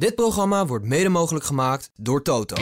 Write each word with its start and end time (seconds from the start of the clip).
Dit 0.00 0.14
programma 0.14 0.66
wordt 0.66 0.84
mede 0.84 1.08
mogelijk 1.08 1.44
gemaakt 1.44 1.90
door 1.96 2.22
Toto. 2.22 2.54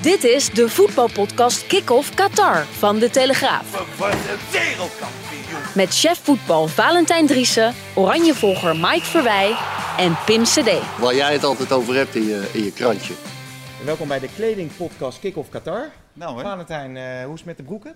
Dit 0.00 0.24
is 0.24 0.50
de 0.50 0.68
voetbalpodcast 0.68 1.66
Kick-Off 1.66 2.14
Qatar 2.14 2.64
van 2.64 2.98
De 2.98 3.10
Telegraaf. 3.10 3.96
Met 5.74 5.88
chef 5.88 6.18
voetbal 6.24 6.66
Valentijn 6.66 7.26
Driessen, 7.26 7.74
Oranjevolger 7.94 8.76
Mike 8.76 9.04
Verwij 9.04 9.56
en 9.98 10.16
Pim 10.26 10.42
CD. 10.42 10.98
Waar 10.98 11.14
jij 11.14 11.32
het 11.32 11.44
altijd 11.44 11.72
over 11.72 11.94
hebt 11.94 12.14
in 12.14 12.26
je, 12.26 12.50
in 12.52 12.64
je 12.64 12.72
krantje. 12.72 13.14
Welkom 13.84 14.08
bij 14.08 14.18
de 14.18 14.28
kledingpodcast 14.36 15.18
Kick-Off 15.18 15.48
Qatar. 15.48 15.90
Nou, 16.12 16.36
hè? 16.36 16.42
Valentijn, 16.42 16.96
eh, 16.96 17.24
hoe 17.24 17.32
is 17.32 17.38
het 17.38 17.44
met 17.44 17.56
de 17.56 17.62
broeken? 17.62 17.94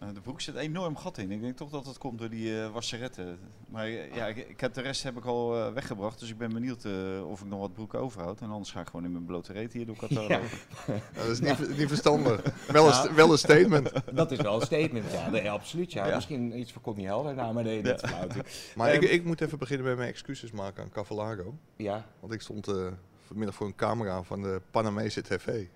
Eh, 0.00 0.08
De 0.14 0.20
broek 0.20 0.40
zit 0.40 0.54
enorm 0.54 0.96
gat 0.96 1.18
in. 1.18 1.30
Ik 1.30 1.40
denk 1.40 1.56
toch 1.56 1.70
dat 1.70 1.86
het 1.86 1.98
komt 1.98 2.18
door 2.18 2.28
die 2.30 2.62
eh 2.62 2.72
wasseretten. 2.72 3.38
Maar 3.68 3.84
eh, 3.86 4.14
ja, 4.14 4.26
ik, 4.26 4.36
ik 4.36 4.60
heb 4.60 4.74
de 4.74 4.80
rest 4.80 5.02
heb 5.02 5.16
ik 5.16 5.24
al 5.24 5.56
eh, 5.56 5.72
weggebracht. 5.72 6.20
Dus 6.20 6.30
ik 6.30 6.38
ben 6.38 6.52
benieuwd 6.52 6.84
of 7.24 7.40
ik 7.40 7.46
nog 7.46 7.60
wat 7.60 7.72
broeken 7.72 7.98
overhoud. 8.00 8.40
En 8.40 8.50
anders 8.50 8.70
ga 8.70 8.80
ik 8.80 8.86
gewoon 8.86 9.04
in 9.04 9.12
mijn 9.12 9.24
blote 9.24 9.52
reet 9.52 9.72
hier 9.72 9.86
door 9.86 9.96
Qatar 9.96 10.28
Ja. 10.28 10.40
dat 11.14 11.26
is 11.26 11.40
niet, 11.40 11.76
niet 11.78 11.88
verstandig. 11.88 12.42
Wel 12.72 12.92
een, 12.92 13.14
wel 13.14 13.32
een 13.32 13.38
statement. 13.38 13.92
Dat 14.12 14.30
is 14.30 14.38
wel 14.40 14.54
een 14.60 14.66
statement, 14.66 15.12
ja. 15.12 15.30
Nee, 15.30 15.50
absoluut, 15.50 15.92
ja. 15.92 16.06
Ja. 16.06 16.14
Misschien 16.14 16.58
iets 16.58 16.72
voor 16.72 16.82
Connie 16.82 17.06
Helder, 17.06 17.34
nou, 17.34 17.54
maar 17.54 17.64
nee, 17.64 17.82
dat 17.82 18.02
is 18.02 18.10
flauw. 18.10 18.26
Maar 18.76 18.94
ik, 18.94 19.02
Ehm, 19.02 19.12
ik 19.12 19.24
moet 19.24 19.40
even 19.40 19.58
beginnen 19.58 19.86
met 19.86 19.96
mijn 19.96 20.08
excuses 20.08 20.50
maken 20.50 20.82
aan 20.82 20.90
Cavalago. 20.90 21.54
Ja, 21.76 22.06
Want 22.20 22.32
ik 22.32 22.40
stond 22.40 22.68
eh, 22.68 22.86
vanmiddag 23.26 23.54
voor 23.54 23.66
een 23.66 23.74
camera 23.74 24.22
van 24.22 24.42
de 24.42 24.60
Panamese 24.70 25.22
tv. 25.22 25.66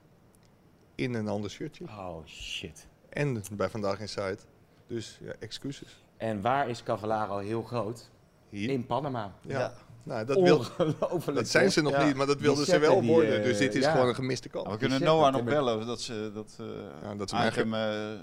In 0.94 1.14
een 1.14 1.28
ander 1.28 1.50
shirtje. 1.50 1.84
oh 1.84 2.27
shit. 2.27 2.86
En 3.14 3.42
bij 3.52 3.68
Vandaag 3.68 4.00
in 4.00 4.08
Zuid. 4.08 4.46
Dus 4.86 5.18
ja, 5.22 5.32
excuses. 5.40 6.04
En 6.16 6.40
waar 6.40 6.68
is 6.68 6.82
Cavallaro 6.82 7.38
heel 7.38 7.62
groot? 7.62 8.10
Hier. 8.48 8.70
In 8.70 8.86
Panama. 8.86 9.32
Ja. 9.40 9.72
Nou, 10.02 10.24
dat, 10.24 10.40
wil, 10.40 10.64
dat 11.34 11.48
zijn 11.48 11.72
ze 11.72 11.82
nog 11.82 11.92
Ja. 11.92 12.04
niet, 12.06 12.14
maar 12.16 12.26
dat 12.26 12.40
wilden 12.40 12.66
ze 12.66 12.78
wel 12.78 13.00
die, 13.00 13.10
worden. 13.10 13.38
eh, 13.38 13.42
Dus 13.44 13.58
dit 13.58 13.74
is 13.74 13.84
ja. 13.84 13.90
gewoon 13.90 14.08
een 14.08 14.14
gemiste 14.14 14.48
Maar 14.52 14.62
we 14.62 14.68
kans. 14.68 14.80
kunnen 14.80 15.02
Noah 15.02 15.32
nog 15.32 15.44
bellen 15.44 15.86
dat 15.86 16.00
ze 16.00 16.30
dat, 16.34 16.56
eh 16.60 16.66
Ja, 17.02 17.14
dat 17.14 17.30
ze 17.30 17.46
item 17.46 17.68
mij 17.68 18.12
eh, 18.14 18.20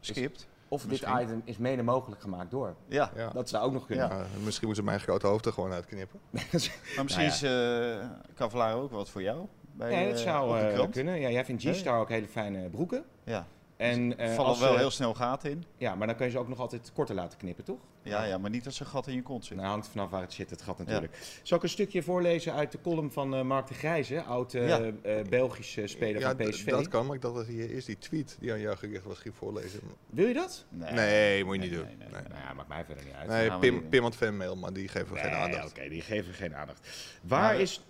skipt. 0.00 0.46
Of 0.68 0.82
dit 0.82 1.00
item 1.20 1.42
is 1.44 1.56
mede 1.58 1.82
mogelijk 1.82 2.20
gemaakt 2.20 2.50
door. 2.50 2.76
Ja. 2.88 3.10
Ja. 3.16 3.30
Dat 3.30 3.48
zou 3.48 3.64
ook 3.64 3.72
nog 3.72 3.86
kunnen. 3.86 4.08
Ja, 4.08 4.26
misschien 4.44 4.66
moeten 4.66 4.84
ze 4.84 4.90
mijn 4.90 5.00
grote 5.00 5.26
hoofd 5.26 5.46
er 5.46 5.52
gewoon 5.52 5.72
uitknippen. 5.72 6.20
Maar 6.30 6.46
misschien 6.52 6.78
Nou 6.96 7.10
ja. 7.20 7.20
is 7.26 7.42
eh 7.42 8.06
Cavallaro 8.34 8.82
ook 8.82 8.90
wat 8.90 9.08
voor 9.10 9.22
jou. 9.22 9.46
Bij, 9.72 10.02
Ja, 10.04 10.08
dat 10.10 10.18
eh, 10.18 10.22
zou 10.24 10.88
kunnen. 10.90 11.20
Ja, 11.20 11.30
jij 11.30 11.44
vindt 11.44 11.62
G-Star 11.62 12.00
ook 12.00 12.08
hele 12.08 12.26
fijne 12.28 12.68
broeken. 12.68 13.04
Ja. 13.24 13.46
En, 13.76 14.18
eh, 14.18 14.28
Er 14.28 14.34
vallen 14.34 14.50
als 14.50 14.58
wel 14.60 14.72
ze- 14.72 14.78
heel 14.78 14.90
snel 14.90 15.14
gaten 15.14 15.50
in. 15.50 15.64
Ja, 15.76 15.94
maar 15.94 16.06
dan 16.06 16.16
kun 16.16 16.24
je 16.26 16.32
ze 16.32 16.38
ook 16.38 16.48
nog 16.48 16.58
altijd 16.60 16.90
korter 16.94 17.14
laten 17.14 17.38
knippen, 17.38 17.64
toch? 17.64 17.78
Ja, 18.02 18.24
ja, 18.24 18.38
maar 18.38 18.50
niet 18.50 18.66
als 18.66 18.80
er 18.80 18.86
gat 18.86 19.06
in 19.06 19.14
je 19.14 19.22
kont 19.22 19.44
zit. 19.44 19.56
Nou, 19.56 19.68
hangt 19.68 19.88
vanaf 19.88 20.10
waar 20.10 20.20
het 20.20 20.32
zit, 20.32 20.50
het 20.50 20.62
gat 20.62 20.78
natuurlijk. 20.78 21.18
Zal 21.42 21.56
ik 21.56 21.62
een 21.62 21.68
stukje 21.68 22.02
voorlezen 22.02 22.52
uit 22.52 22.72
de 22.72 22.80
column 22.80 23.12
van 23.12 23.34
eh, 23.34 23.42
Mark 23.42 23.66
de 23.66 23.74
Grijze, 23.74 24.22
oud 24.22 24.54
eh, 24.54 24.68
Ja. 24.68 24.80
eh, 25.02 25.22
Belgische 25.28 25.86
speler 25.86 26.20
Ja, 26.20 26.36
van 26.36 26.48
PSV? 26.50 26.70
dat 26.70 26.88
kan, 26.88 27.06
maar 27.06 27.14
ik 27.16 27.22
dacht 27.22 27.34
dat 27.34 27.46
hier 27.46 27.70
eerst 27.70 27.86
die 27.86 27.98
tweet 27.98 28.36
die 28.40 28.52
aan 28.52 28.60
jou 28.60 28.76
gericht 28.76 29.04
was 29.04 29.18
ging 29.18 29.34
voorlezen. 29.34 29.80
Wil 30.10 30.26
je 30.26 30.34
dat? 30.34 30.64
Nee, 30.68 31.44
moet 31.44 31.54
je 31.54 31.60
niet 31.60 31.70
nee, 31.70 31.78
doen. 31.78 31.88
nee, 31.88 31.96
nee, 31.96 32.08
Nee. 32.20 32.28
Nou 32.28 32.40
ja, 32.48 32.52
maakt 32.54 32.68
mij 32.68 32.84
verder 32.84 33.04
niet 33.04 33.14
uit. 33.14 33.28
Nee, 33.28 33.46
we 33.46 33.50
niet 33.52 33.60
Pim. 33.60 33.88
Pim 33.88 34.02
had 34.02 34.16
fanmail, 34.16 34.56
maar 34.56 34.72
die 34.72 34.88
geven 34.88 35.12
we 35.12 35.18
geen 35.18 35.30
Nee, 35.30 35.40
aandacht. 35.40 35.70
Oké, 35.70 35.88
die 35.88 36.02
geven 36.02 36.34
geen 36.34 36.56
aandacht. 36.56 36.88
Waar 37.22 37.40
Maar- 37.40 37.60
is... 37.60 37.82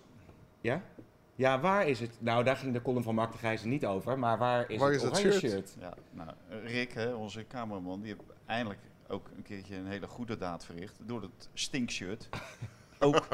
Ja? 0.61 0.81
Ja, 1.37 1.59
waar 1.59 1.87
is 1.87 1.99
het? 1.99 2.11
Nou, 2.19 2.43
daar 2.43 2.55
ging 2.57 2.73
de 2.73 2.81
column 2.81 3.03
van 3.03 3.15
Mark 3.15 3.31
de 3.31 3.37
Grijze 3.37 3.67
niet 3.67 3.85
over, 3.85 4.19
maar 4.19 4.37
waar 4.37 4.69
is 4.69 4.79
Waar 4.79 4.91
het 4.91 5.01
is 5.01 5.07
oranje 5.07 5.31
shirt? 5.31 5.51
shirt? 5.51 5.75
Ja, 5.79 5.93
nou, 6.11 6.29
Rick, 6.65 6.93
hè, 6.93 7.13
onze 7.13 7.47
cameraman, 7.47 8.01
die 8.01 8.07
heeft 8.09 8.21
eindelijk 8.45 8.79
ook 9.07 9.29
een 9.35 9.43
keertje 9.43 9.75
een 9.75 9.87
hele 9.87 10.07
goede 10.07 10.37
daad 10.37 10.65
verricht. 10.65 10.99
Door 11.05 11.21
het 11.21 11.49
stinkshirt. 11.53 12.29
ook 12.99 13.27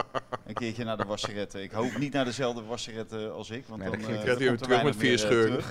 een 0.46 0.54
keertje 0.54 0.84
naar 0.84 0.98
de 0.98 1.04
wasseretten. 1.06 1.62
Ik 1.64 1.72
hoop 1.72 1.98
niet 1.98 2.14
naar 2.14 2.26
dezelfde 2.26 2.64
wasseretten 2.64 3.34
als 3.34 3.50
ik, 3.50 3.66
want 3.66 3.82
Nee, 3.82 3.92
dan, 3.92 4.02
dan 4.02 4.10
eh, 4.10 4.16
hem 4.26 4.38
komt 4.38 4.40
er 4.40 4.58
terug 4.58 4.84
met 4.84 4.96
vier 4.96 5.12
eh, 5.14 5.18
scheuren. 5.20 5.64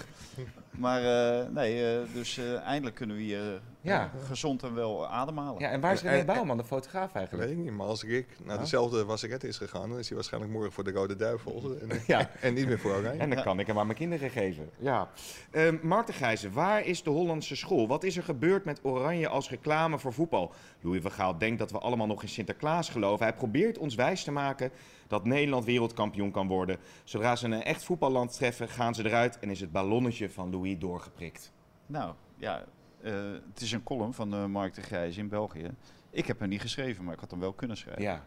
Maar 0.71 1.03
eh, 1.41 1.49
nee, 1.49 1.97
eh, 1.97 2.01
dus 2.15 2.39
eh, 2.39 2.61
eindelijk 2.61 2.97
kunnen 2.97 3.17
we 3.17 3.23
hier 3.23 3.53
eh, 3.55 3.61
Ja. 3.83 4.11
gezond 4.27 4.63
en 4.63 4.75
wel 4.75 5.07
ademhalen. 5.09 5.61
Ja, 5.61 5.69
en 5.71 5.81
waar 5.81 5.93
is 5.93 6.03
En- 6.03 6.09
René 6.09 6.21
en- 6.21 6.27
Bouwman, 6.27 6.57
de 6.57 6.65
fotograaf 6.65 7.07
Weet 7.07 7.17
eigenlijk? 7.17 7.51
ik 7.51 7.57
niet, 7.57 7.71
maar 7.73 7.87
als 7.87 8.03
Rick 8.03 8.27
naar 8.45 8.55
Ja. 8.55 8.61
dezelfde 8.61 9.05
wasseret 9.05 9.45
is 9.45 9.57
gegaan, 9.57 9.89
dan 9.89 9.99
is 9.99 10.07
hij 10.07 10.17
waarschijnlijk 10.17 10.53
morgen 10.53 10.73
voor 10.73 10.85
de 10.85 10.91
Rode 10.93 11.17
Duivels. 11.17 11.65
En, 11.89 12.01
Ja. 12.07 12.31
en 12.41 12.55
niet 12.55 12.67
meer 12.67 12.79
voor 12.79 12.91
Oranje. 12.91 13.21
En 13.21 13.31
dan 13.31 13.43
kan 13.43 13.59
ik 13.59 13.67
hem 13.67 13.79
aan 13.79 13.87
mijn 13.87 13.99
kinderen 13.99 14.31
geven. 14.31 14.71
Ja. 14.79 15.11
Ehm 15.51 15.77
Mark 15.83 16.07
de 16.07 16.13
Grijze, 16.13 16.51
waar 16.51 16.85
is 16.85 17.03
de 17.03 17.11
Hollandse 17.11 17.57
school? 17.57 17.89
Wat 17.89 18.05
is 18.05 18.17
er 18.17 18.23
gebeurd 18.23 18.65
met 18.65 18.81
Oranje 18.83 19.29
als 19.29 19.51
reclame 19.51 19.99
voor 19.99 20.13
voetbal? 20.13 20.53
Louis 20.81 21.03
van 21.03 21.11
Gaal 21.11 21.39
denkt 21.39 21.59
dat 21.59 21.71
we 21.71 21.79
allemaal 21.79 22.07
nog 22.07 22.23
in 22.23 22.29
Sinterklaas 22.29 22.89
geloven. 22.89 23.27
Hij 23.27 23.35
probeert 23.35 23.79
ons 23.79 23.95
wijs 23.95 24.25
te 24.25 24.31
maken 24.33 24.71
dat 25.07 25.25
Nederland 25.25 25.65
wereldkampioen 25.65 26.31
kan 26.31 26.47
worden. 26.49 26.77
Zodra 27.05 27.37
ze 27.37 27.47
een 27.47 27.63
echt 27.63 27.85
voetballand 27.85 28.33
treffen, 28.33 28.69
gaan 28.69 28.95
ze 28.95 29.07
eruit 29.07 29.39
en 29.39 29.51
is 29.51 29.61
het 29.61 29.73
ballonnetje 29.73 30.31
van 30.31 30.51
Louis 30.51 30.79
doorgeprikt. 30.79 31.53
Nou, 31.87 32.13
ja, 32.37 32.59
eh, 32.59 32.65
het 33.03 33.61
is 33.61 33.73
een 33.73 33.83
column 33.83 34.15
van 34.15 34.35
eh, 34.35 34.47
Mark 34.47 34.75
de 34.75 34.83
Grijs 34.83 35.17
in 35.17 35.29
België. 35.29 35.71
Ik 36.11 36.27
heb 36.27 36.39
hem 36.39 36.49
niet 36.49 36.61
geschreven, 36.61 37.05
maar 37.05 37.15
ik 37.15 37.21
had 37.21 37.31
hem 37.31 37.41
wel 37.41 37.53
kunnen 37.53 37.77
schrijven. 37.77 38.03
Ja, 38.03 38.25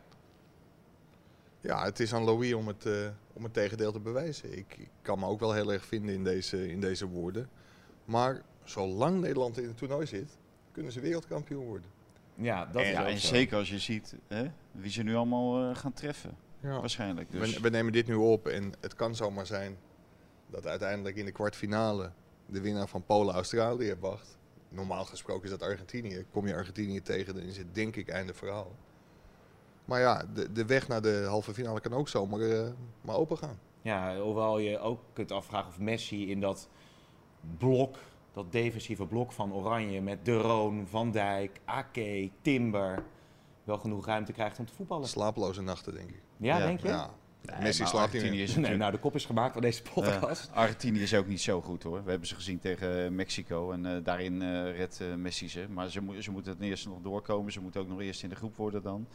Ja, 1.61 1.83
het 1.83 1.99
is 1.99 2.13
aan 2.13 2.23
Louis 2.23 2.53
om 2.53 2.67
het, 2.67 2.85
eh, 2.85 3.07
om 3.33 3.43
het 3.43 3.53
tegendeel 3.53 3.91
te 3.91 3.99
bewijzen. 3.99 4.57
Ik, 4.57 4.77
ik 4.77 4.89
kan 5.01 5.19
me 5.19 5.25
ook 5.25 5.39
wel 5.39 5.53
heel 5.53 5.73
erg 5.73 5.85
vinden 5.85 6.15
in 6.15 6.23
deze, 6.23 6.71
in 6.71 6.79
deze 6.79 7.07
woorden. 7.07 7.49
Maar 8.05 8.41
zolang 8.63 9.21
Nederland 9.21 9.57
in 9.57 9.67
het 9.67 9.77
toernooi 9.77 10.05
zit, 10.05 10.37
kunnen 10.71 10.91
ze 10.91 10.99
wereldkampioen 10.99 11.65
worden. 11.65 11.89
ja 12.35 12.65
dat 12.65 12.81
en, 12.81 12.87
is 12.87 12.93
ja, 12.93 13.07
en 13.07 13.19
zeker 13.19 13.57
als 13.57 13.69
je 13.69 13.79
ziet 13.79 14.15
hè, 14.27 14.51
wie 14.71 14.91
ze 14.91 15.03
nu 15.03 15.15
allemaal 15.15 15.69
eh, 15.69 15.75
gaan 15.75 15.93
treffen. 15.93 16.37
Ja. 16.59 16.79
Waarschijnlijk. 16.79 17.31
Dus. 17.31 17.53
We, 17.53 17.61
we 17.61 17.69
nemen 17.69 17.91
dit 17.91 18.07
nu 18.07 18.13
op 18.13 18.47
en 18.47 18.73
het 18.79 18.95
kan 18.95 19.15
zomaar 19.15 19.45
zijn 19.45 19.77
dat 20.47 20.67
uiteindelijk 20.67 21.15
in 21.15 21.25
de 21.25 21.31
kwartfinale 21.31 22.11
de 22.45 22.61
winnaar 22.61 22.87
van 22.87 23.05
Polen-Australië 23.05 23.95
wacht. 23.99 24.37
Normaal 24.75 25.05
gesproken 25.05 25.43
is 25.43 25.49
dat 25.49 25.61
Argentinië. 25.61 26.25
Kom 26.31 26.47
je 26.47 26.55
Argentinië 26.55 27.01
tegen, 27.01 27.35
dan 27.35 27.43
is 27.43 27.57
het 27.57 27.75
denk 27.75 27.95
ik 27.95 28.09
einde 28.09 28.33
verhaal. 28.33 28.71
Maar 29.85 29.99
ja, 29.99 30.25
de, 30.33 30.51
de 30.51 30.65
weg 30.65 30.87
naar 30.87 31.01
de 31.01 31.25
halve 31.27 31.53
finale 31.53 31.79
kan 31.79 31.93
ook 31.93 32.07
zomaar 32.07 32.39
eh, 32.39 32.67
maar 33.01 33.15
open 33.15 33.37
gaan. 33.37 33.59
Ja, 33.81 34.19
hoewel 34.19 34.59
je 34.59 34.79
ook 34.79 34.99
kunt 35.13 35.31
afvragen 35.31 35.67
of 35.67 35.79
Messi 35.79 36.29
in 36.31 36.39
dat 36.39 36.69
blok, 37.57 37.95
dat 38.33 38.51
defensieve 38.51 39.05
blok 39.05 39.31
van 39.31 39.53
Oranje 39.53 40.01
met 40.01 40.25
De 40.25 40.37
Roon, 40.37 40.87
Van 40.87 41.11
Dijk, 41.11 41.59
Ake, 41.65 42.31
Timber, 42.41 43.03
wel 43.63 43.77
genoeg 43.77 44.05
ruimte 44.05 44.31
krijgt 44.31 44.59
om 44.59 44.65
te 44.65 44.73
voetballen. 44.73 45.07
Slapeloze 45.07 45.61
nachten, 45.61 45.93
denk 45.93 46.09
ik. 46.09 46.21
Ja, 46.37 46.57
Ja, 46.57 46.65
denk 46.65 46.79
je? 46.79 46.87
Ja. 46.87 47.09
Nee, 47.51 47.61
Messi 47.61 47.83
Argentinië 47.83 48.29
meer. 48.29 48.43
is 48.43 48.55
Nee, 48.55 48.75
nou, 48.77 48.91
de 48.91 48.97
kop 48.97 49.15
is 49.15 49.25
gemaakt 49.25 49.53
van 49.53 49.61
deze 49.61 49.81
podcast. 49.93 50.49
Argentinië 50.53 51.01
is 51.01 51.13
ook 51.13 51.27
niet 51.27 51.41
zo 51.41 51.61
goed 51.61 51.83
hoor. 51.83 52.03
We 52.03 52.09
hebben 52.09 52.27
ze 52.27 52.35
gezien 52.35 52.59
tegen 52.59 53.03
eh, 53.05 53.09
Mexico 53.11 53.71
en 53.71 53.85
eh, 53.85 54.03
daarin 54.03 54.41
eh 54.41 54.75
redt 54.77 55.01
Messi 55.17 55.49
ze. 55.49 55.65
Maar 55.69 55.89
ze, 55.89 56.01
moet- 56.01 56.23
ze 56.23 56.31
moeten 56.31 56.51
het 56.51 56.61
eerst 56.61 56.85
nog 56.87 57.01
doorkomen. 57.01 57.51
Ze 57.51 57.61
moeten 57.61 57.81
ook 57.81 57.87
nog 57.87 58.01
eerst 58.01 58.23
in 58.23 58.29
de 58.29 58.35
groep 58.35 58.55
worden 58.55 58.81
dan. 58.83 59.07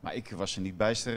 Maar 0.00 0.14
ik 0.14 0.30
was 0.30 0.56
er 0.56 0.62
niet 0.62 0.76
bijster 0.76 1.14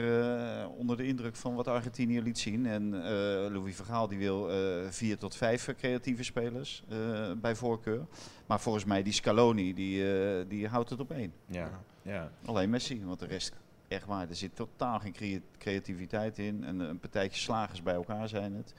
onder 0.68 0.96
de 0.96 1.06
indruk 1.06 1.36
van 1.36 1.54
wat 1.54 1.68
Argentinië 1.68 2.22
liet 2.22 2.38
zien. 2.38 2.66
En 2.66 2.94
eh, 2.94 3.10
Louis 3.52 3.76
Vergaal 3.76 4.08
die 4.08 4.18
wil 4.18 4.50
eh, 4.50 4.56
vier 4.90 5.18
tot 5.18 5.36
vijf 5.36 5.68
creatieve 5.76 6.22
spelers 6.22 6.82
eh, 6.88 6.98
bij 7.36 7.54
voorkeur. 7.54 8.06
Maar 8.46 8.60
volgens 8.60 8.84
mij 8.84 9.02
die 9.02 9.12
Scaloni 9.12 9.74
die, 9.74 10.12
eh, 10.14 10.44
die 10.48 10.68
houdt 10.68 10.90
het 10.90 11.00
op 11.00 11.10
één. 11.10 11.32
ja, 11.46 11.70
ja. 12.02 12.30
Alleen 12.44 12.70
Messi, 12.70 13.04
want 13.04 13.18
de 13.18 13.26
rest, 13.26 13.52
echt 13.90 14.06
waar, 14.06 14.28
er 14.28 14.34
zit 14.34 14.56
totaal 14.56 14.98
geen 14.98 15.12
crea- 15.12 15.40
creativiteit 15.58 16.38
in. 16.38 16.64
En 16.64 16.78
een 16.80 16.98
partijtje 16.98 17.40
slagers 17.40 17.82
bij 17.82 17.94
elkaar 17.94 18.28
zijn 18.28 18.54
het. 18.54 18.74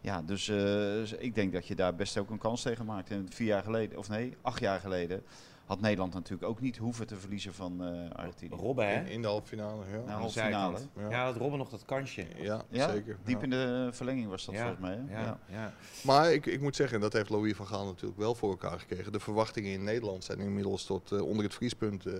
Ja, 0.00 0.22
dus 0.22 0.48
eh, 0.48 0.56
dus 0.56 1.12
ik 1.12 1.34
denk 1.34 1.52
dat 1.52 1.66
je 1.66 1.74
daar 1.74 1.94
best 1.94 2.18
ook 2.18 2.30
een 2.30 2.38
kans 2.38 2.62
tegen 2.62 2.84
maakt. 2.84 3.10
En 3.10 3.26
vier 3.30 3.46
jaar 3.46 3.62
geleden, 3.62 3.98
of 3.98 4.08
nee, 4.08 4.36
acht 4.40 4.60
jaar 4.60 4.80
geleden, 4.80 5.22
had 5.66 5.80
Nederland 5.80 6.14
natuurlijk 6.14 6.48
ook 6.50 6.60
niet 6.60 6.76
hoeven 6.76 7.06
te 7.06 7.16
verliezen 7.16 7.54
van 7.54 7.84
eh 7.84 8.10
Argentinië. 8.16 8.54
Robben, 8.56 8.88
hè? 8.88 9.00
In, 9.00 9.06
in 9.06 9.22
de 9.22 9.28
halve 9.28 9.46
finale, 9.46 9.84
ja. 9.90 9.96
Nou, 9.96 10.08
halve 10.20 10.40
finale. 10.40 10.78
Ja. 10.96 11.10
Ja, 11.10 11.24
dat 11.26 11.36
Robben 11.36 11.58
nog 11.58 11.68
dat 11.68 11.84
kansje. 11.84 12.26
Ja, 12.36 12.62
Ja, 12.68 12.90
zeker. 12.92 13.18
diep 13.24 13.36
ja. 13.36 13.42
in 13.42 13.50
de 13.50 13.88
verlenging 13.92 14.28
was 14.28 14.44
dat 14.44 14.54
Ja, 14.54 14.60
volgens 14.60 14.80
mij. 14.80 15.04
Ja, 15.08 15.38
ja. 15.48 15.72
Maar 16.04 16.32
ik, 16.32 16.46
ik 16.46 16.60
moet 16.60 16.76
zeggen, 16.76 16.96
en 16.96 17.02
dat 17.02 17.12
heeft 17.12 17.30
Louis 17.30 17.54
van 17.56 17.66
Gaal 17.66 17.84
natuurlijk 17.86 18.18
wel 18.20 18.34
voor 18.34 18.50
elkaar 18.50 18.78
gekregen. 18.80 19.12
De 19.12 19.20
verwachtingen 19.20 19.72
in 19.72 19.84
Nederland 19.84 20.24
zijn 20.24 20.38
inmiddels 20.40 20.84
tot 20.84 21.12
eh, 21.12 21.20
onder 21.22 21.44
het 21.44 21.54
vriespunt 21.54 22.06
eh, 22.06 22.12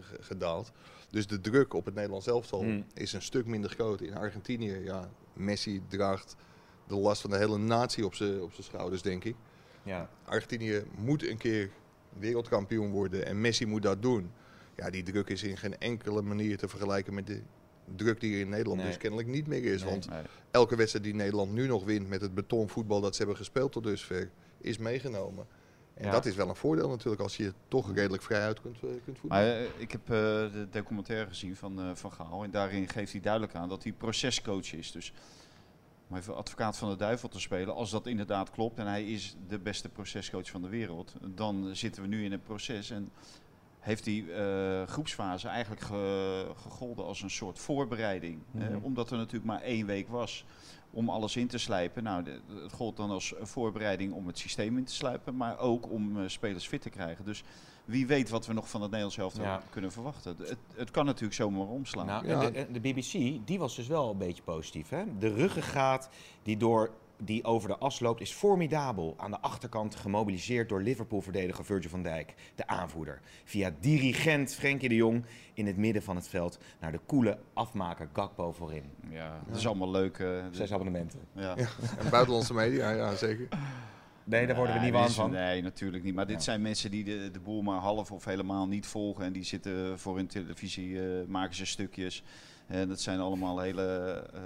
ge- 0.00 0.22
gedaald. 0.22 0.72
Dus 1.10 1.26
de 1.26 1.40
druk 1.40 1.74
op 1.74 1.84
het 1.84 1.94
Nederlands 1.94 2.26
elftal 2.26 2.60
Hmm. 2.60 2.84
is 2.94 3.12
een 3.12 3.22
stuk 3.22 3.46
minder 3.46 3.70
groot. 3.70 4.00
In 4.00 4.16
Argentinië, 4.16 4.74
ja, 4.84 5.08
Messi 5.32 5.82
draagt 5.88 6.36
de 6.86 6.96
last 6.96 7.20
van 7.20 7.30
de 7.30 7.36
hele 7.36 7.58
natie 7.58 8.04
op 8.04 8.14
zijn 8.14 8.42
op 8.42 8.52
zijn 8.52 8.64
schouders, 8.66 9.02
denk 9.02 9.24
ik. 9.24 9.36
ja. 9.82 10.08
Argentinië 10.24 10.84
moet 10.96 11.28
een 11.28 11.36
keer 11.38 11.70
wereldkampioen 12.18 12.90
worden 12.90 13.26
en 13.26 13.40
Messi 13.40 13.66
moet 13.66 13.82
dat 13.82 14.02
doen. 14.02 14.30
Ja, 14.76 14.90
die 14.90 15.02
druk 15.02 15.28
is 15.28 15.42
in 15.42 15.56
geen 15.56 15.78
enkele 15.78 16.22
manier 16.22 16.56
te 16.58 16.68
vergelijken 16.68 17.14
met 17.14 17.26
de 17.26 17.40
druk 17.94 18.20
die 18.20 18.34
er 18.34 18.40
in 18.40 18.48
Nederland 18.48 18.78
Nee. 18.80 18.86
dus 18.88 18.96
kennelijk 18.96 19.28
niet 19.28 19.46
meer 19.46 19.64
is. 19.64 19.82
Nee. 19.82 19.90
Want 19.90 20.08
Nee. 20.08 20.22
elke 20.50 20.76
wedstrijd 20.76 21.04
die 21.04 21.14
Nederland 21.14 21.52
nu 21.52 21.66
nog 21.66 21.84
wint 21.84 22.08
met 22.08 22.20
het 22.20 22.34
betonvoetbal 22.34 23.00
dat 23.00 23.12
ze 23.12 23.18
hebben 23.18 23.36
gespeeld 23.36 23.72
tot 23.72 23.84
dusver, 23.84 24.30
is 24.58 24.78
meegenomen. 24.78 25.46
En 25.94 26.04
Ja. 26.04 26.10
dat 26.10 26.26
is 26.26 26.34
wel 26.34 26.48
een 26.48 26.56
voordeel 26.56 26.88
natuurlijk 26.88 27.22
als 27.22 27.36
je 27.36 27.52
toch 27.68 27.94
redelijk 27.94 28.22
vrij 28.22 28.40
uit 28.40 28.60
kunt, 28.60 28.76
eh, 28.76 28.88
kunt 29.04 29.18
voetballen. 29.18 29.46
Maar, 29.48 29.56
eh, 29.60 29.68
ik 29.76 29.92
heb 29.92 30.00
eh, 30.02 30.16
de 30.52 30.66
documentaire 30.70 31.26
gezien 31.28 31.56
van, 31.56 31.96
van 31.96 32.12
Gaal 32.12 32.44
en 32.44 32.50
daarin 32.50 32.88
geeft 32.88 33.12
hij 33.12 33.20
duidelijk 33.20 33.54
aan 33.54 33.68
dat 33.68 33.82
hij 33.82 33.92
procescoach 33.92 34.72
is. 34.72 34.92
Dus 34.92 35.12
om 36.08 36.16
even 36.16 36.36
advocaat 36.36 36.76
van 36.76 36.90
de 36.90 36.96
duivel 36.96 37.28
te 37.28 37.40
spelen, 37.40 37.74
als 37.74 37.90
dat 37.90 38.06
inderdaad 38.06 38.50
klopt 38.50 38.78
en 38.78 38.86
hij 38.86 39.04
is 39.04 39.36
de 39.48 39.58
beste 39.58 39.88
procescoach 39.88 40.50
van 40.50 40.62
de 40.62 40.68
wereld, 40.68 41.14
dan 41.20 41.76
zitten 41.76 42.02
we 42.02 42.08
nu 42.08 42.24
in 42.24 42.32
een 42.32 42.42
proces. 42.42 42.90
En 42.90 43.10
heeft 43.86 44.04
die 44.04 44.32
eh, 44.32 44.82
groepsfase 44.86 45.48
eigenlijk 45.48 45.80
ge- 45.80 46.52
gegolden 46.62 47.04
als 47.04 47.22
een 47.22 47.30
soort 47.30 47.58
voorbereiding. 47.58 48.38
Mhm. 48.50 48.64
Eh, 48.72 48.84
omdat 48.84 49.10
er 49.10 49.16
natuurlijk 49.16 49.44
maar 49.44 49.60
één 49.60 49.86
week 49.86 50.08
was 50.08 50.44
om 50.90 51.08
alles 51.10 51.36
in 51.36 51.46
te 51.46 51.58
slijpen. 51.58 52.02
Nou, 52.02 52.22
de- 52.22 52.40
het 52.62 52.72
gold 52.72 52.96
dan 52.96 53.10
als 53.10 53.34
voorbereiding 53.40 54.12
om 54.12 54.26
het 54.26 54.38
systeem 54.38 54.76
in 54.78 54.84
te 54.84 54.94
sluipen, 54.94 55.36
maar 55.36 55.58
ook 55.58 55.90
om 55.90 56.20
eh, 56.20 56.28
spelers 56.28 56.66
fit 56.68 56.82
te 56.82 56.90
krijgen. 56.90 57.24
Dus 57.24 57.42
wie 57.84 58.06
weet 58.06 58.28
wat 58.28 58.46
we 58.46 58.52
nog 58.52 58.68
van 58.70 58.80
het 58.80 58.90
Nederlands 58.90 59.18
elftal 59.18 59.44
Ja. 59.44 59.62
kunnen 59.70 59.92
verwachten. 59.92 60.36
Het, 60.38 60.56
het 60.74 60.90
kan 60.90 61.04
natuurlijk 61.04 61.34
zomaar 61.34 61.66
omslaan. 61.66 62.06
Nou, 62.06 62.26
Ja. 62.28 62.50
de 62.50 62.80
BBC, 62.80 63.12
die 63.46 63.58
was 63.58 63.76
dus 63.76 63.86
wel 63.86 64.10
een 64.10 64.18
beetje 64.18 64.42
positief. 64.42 64.88
Hè? 64.88 65.04
De 65.18 65.34
ruggengraat 65.34 66.08
die, 66.42 66.56
door, 66.56 66.90
die 67.22 67.44
over 67.44 67.68
de 67.68 67.76
as 67.78 68.00
loopt 68.00 68.20
is 68.20 68.32
formidabel. 68.32 69.14
Aan 69.16 69.30
de 69.30 69.40
achterkant 69.40 69.94
gemobiliseerd 69.94 70.68
door 70.68 70.82
Liverpool-verdediger 70.82 71.64
Virgil 71.64 71.90
van 71.90 72.02
Dijk, 72.02 72.34
de 72.54 72.66
aanvoerder. 72.66 73.20
Via 73.44 73.72
dirigent 73.80 74.54
Frenkie 74.54 74.88
de 74.88 74.94
Jong 74.94 75.24
in 75.54 75.66
het 75.66 75.76
midden 75.76 76.02
van 76.02 76.16
het 76.16 76.28
veld 76.28 76.58
naar 76.80 76.92
de 76.92 77.00
koele 77.06 77.38
afmaker 77.52 78.08
Gakpo 78.12 78.52
voorin. 78.52 78.84
ja, 79.10 79.40
dat 79.48 79.56
is 79.56 79.66
allemaal 79.66 79.90
leuk. 79.90 80.18
eh, 80.18 80.44
Zes 80.50 80.72
abonnementen. 80.72 81.20
ja. 81.32 81.56
En 81.98 82.10
buitenlandse 82.10 82.54
media, 82.54 82.90
ja 82.90 83.14
zeker. 83.14 83.48
Nee, 84.24 84.46
daar 84.46 84.56
worden 84.56 84.74
we 84.74 84.80
niet 84.80 84.92
warm 84.92 85.10
van. 85.10 85.30
Nee, 85.30 85.62
natuurlijk 85.62 86.04
niet. 86.04 86.14
Maar 86.14 86.26
dit 86.26 86.36
Ja. 86.36 86.42
zijn 86.42 86.62
mensen 86.62 86.90
die 86.90 87.04
de, 87.04 87.30
de 87.32 87.40
boel 87.40 87.62
maar 87.62 87.78
half 87.80 88.12
of 88.12 88.24
helemaal 88.24 88.66
niet 88.66 88.86
volgen. 88.86 89.24
En 89.24 89.32
die 89.32 89.42
zitten 89.44 89.98
voor 89.98 90.16
hun 90.16 90.26
televisie, 90.26 91.00
eh, 91.00 91.26
maken 91.28 91.54
ze 91.54 91.66
stukjes. 91.66 92.22
En 92.66 92.88
dat 92.88 93.00
zijn 93.00 93.20
allemaal 93.20 93.60
hele 93.60 94.22
eh, 94.34 94.40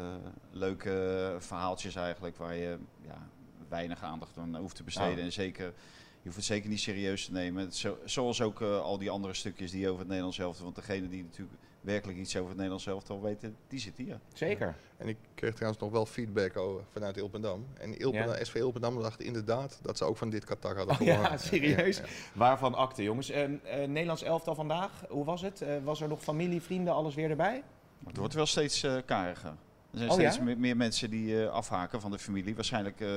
leuke 0.51 1.37
verhaaltjes 1.39 1.95
eigenlijk. 1.95 2.37
Waar 2.37 2.55
je 2.55 2.79
ja, 3.03 3.29
weinig 3.69 4.03
aandacht 4.03 4.39
aan 4.39 4.57
hoeft 4.57 4.77
te 4.77 4.83
besteden. 4.83 5.25
En 5.25 5.33
zeker, 5.33 5.65
je 5.65 6.25
hoeft 6.25 6.37
het 6.37 6.45
zeker 6.45 6.69
niet 6.69 6.81
serieus 6.81 7.25
te 7.25 7.33
nemen. 7.33 7.73
Zo, 7.73 7.99
zoals 8.05 8.41
ook 8.41 8.61
eh, 8.61 8.81
al 8.81 8.99
die 8.99 9.11
andere 9.11 9.35
stukjes 9.35 9.71
die 9.71 9.87
over 9.87 9.99
het 9.99 10.09
Nederlands 10.09 10.39
elftal. 10.39 10.65
Want 10.65 10.77
degene 10.77 11.09
die 11.09 11.23
natuurlijk 11.23 11.59
werkelijk 11.81 12.19
iets 12.19 12.37
over 12.37 12.47
het 12.47 12.57
Nederlands 12.57 12.87
elftal 12.87 13.23
weten, 13.23 13.57
die 13.69 13.79
zitten 13.79 14.05
hier. 14.05 14.21
Zeker. 14.33 14.77
En 14.97 15.09
ik 15.09 15.17
kreeg 15.35 15.55
trouwens 15.55 15.83
nog 15.83 15.91
wel 15.91 16.07
feedback 16.07 16.57
over, 16.57 16.85
vanuit 16.91 17.17
Ilpendam. 17.17 17.67
En 17.79 17.99
Ilpendam, 17.99 18.45
SV 18.45 18.55
Ilpendam 18.55 19.03
dacht 19.03 19.21
inderdaad 19.21 19.79
dat 19.83 19.97
ze 19.97 20.05
ook 20.05 20.17
van 20.17 20.31
dit 20.31 20.45
Qatar 20.45 20.77
hadden 20.77 21.01
Oh 21.01 21.07
ja, 21.07 21.37
serieus? 21.51 21.97
Ja, 21.97 22.03
ja. 22.03 22.09
Waarvan 22.35 22.75
akte, 22.75 23.03
jongens. 23.03 23.31
Eh, 23.31 23.49
Nederlands 23.87 24.23
elftal 24.23 24.55
vandaag, 24.55 25.05
hoe 25.09 25.25
was 25.25 25.43
het? 25.43 25.63
Eh, 25.63 25.77
was 25.85 26.01
er 26.01 26.09
nog 26.09 26.23
familie, 26.23 26.61
vrienden, 26.61 26.95
alles 26.95 27.15
weer 27.15 27.31
erbij? 27.31 27.63
Het 28.07 28.17
wordt 28.17 28.35
wel 28.35 28.47
steeds 28.47 28.83
eh 28.83 28.97
kariger. 29.07 29.49
Er 29.93 29.99
zijn 29.99 30.11
Oh, 30.11 30.15
steeds 30.17 30.37
ja? 30.37 30.43
meer, 30.43 30.59
meer 30.59 30.77
mensen 30.77 31.11
die 31.11 31.43
eh, 31.43 31.51
afhaken 31.51 32.01
van 32.01 32.11
de 32.11 32.19
familie. 32.19 32.55
Waarschijnlijk 32.55 33.01
eh, 33.01 33.09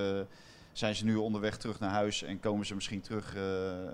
zijn 0.72 0.96
ze 0.96 1.06
nu 1.06 1.16
onderweg 1.16 1.58
terug 1.58 1.80
naar 1.80 1.90
huis 1.90 2.24
en 2.24 2.40
komen 2.40 2.66
ze 2.66 2.76
misschien 2.76 3.02
terug 3.02 3.36
eh, 3.36 3.42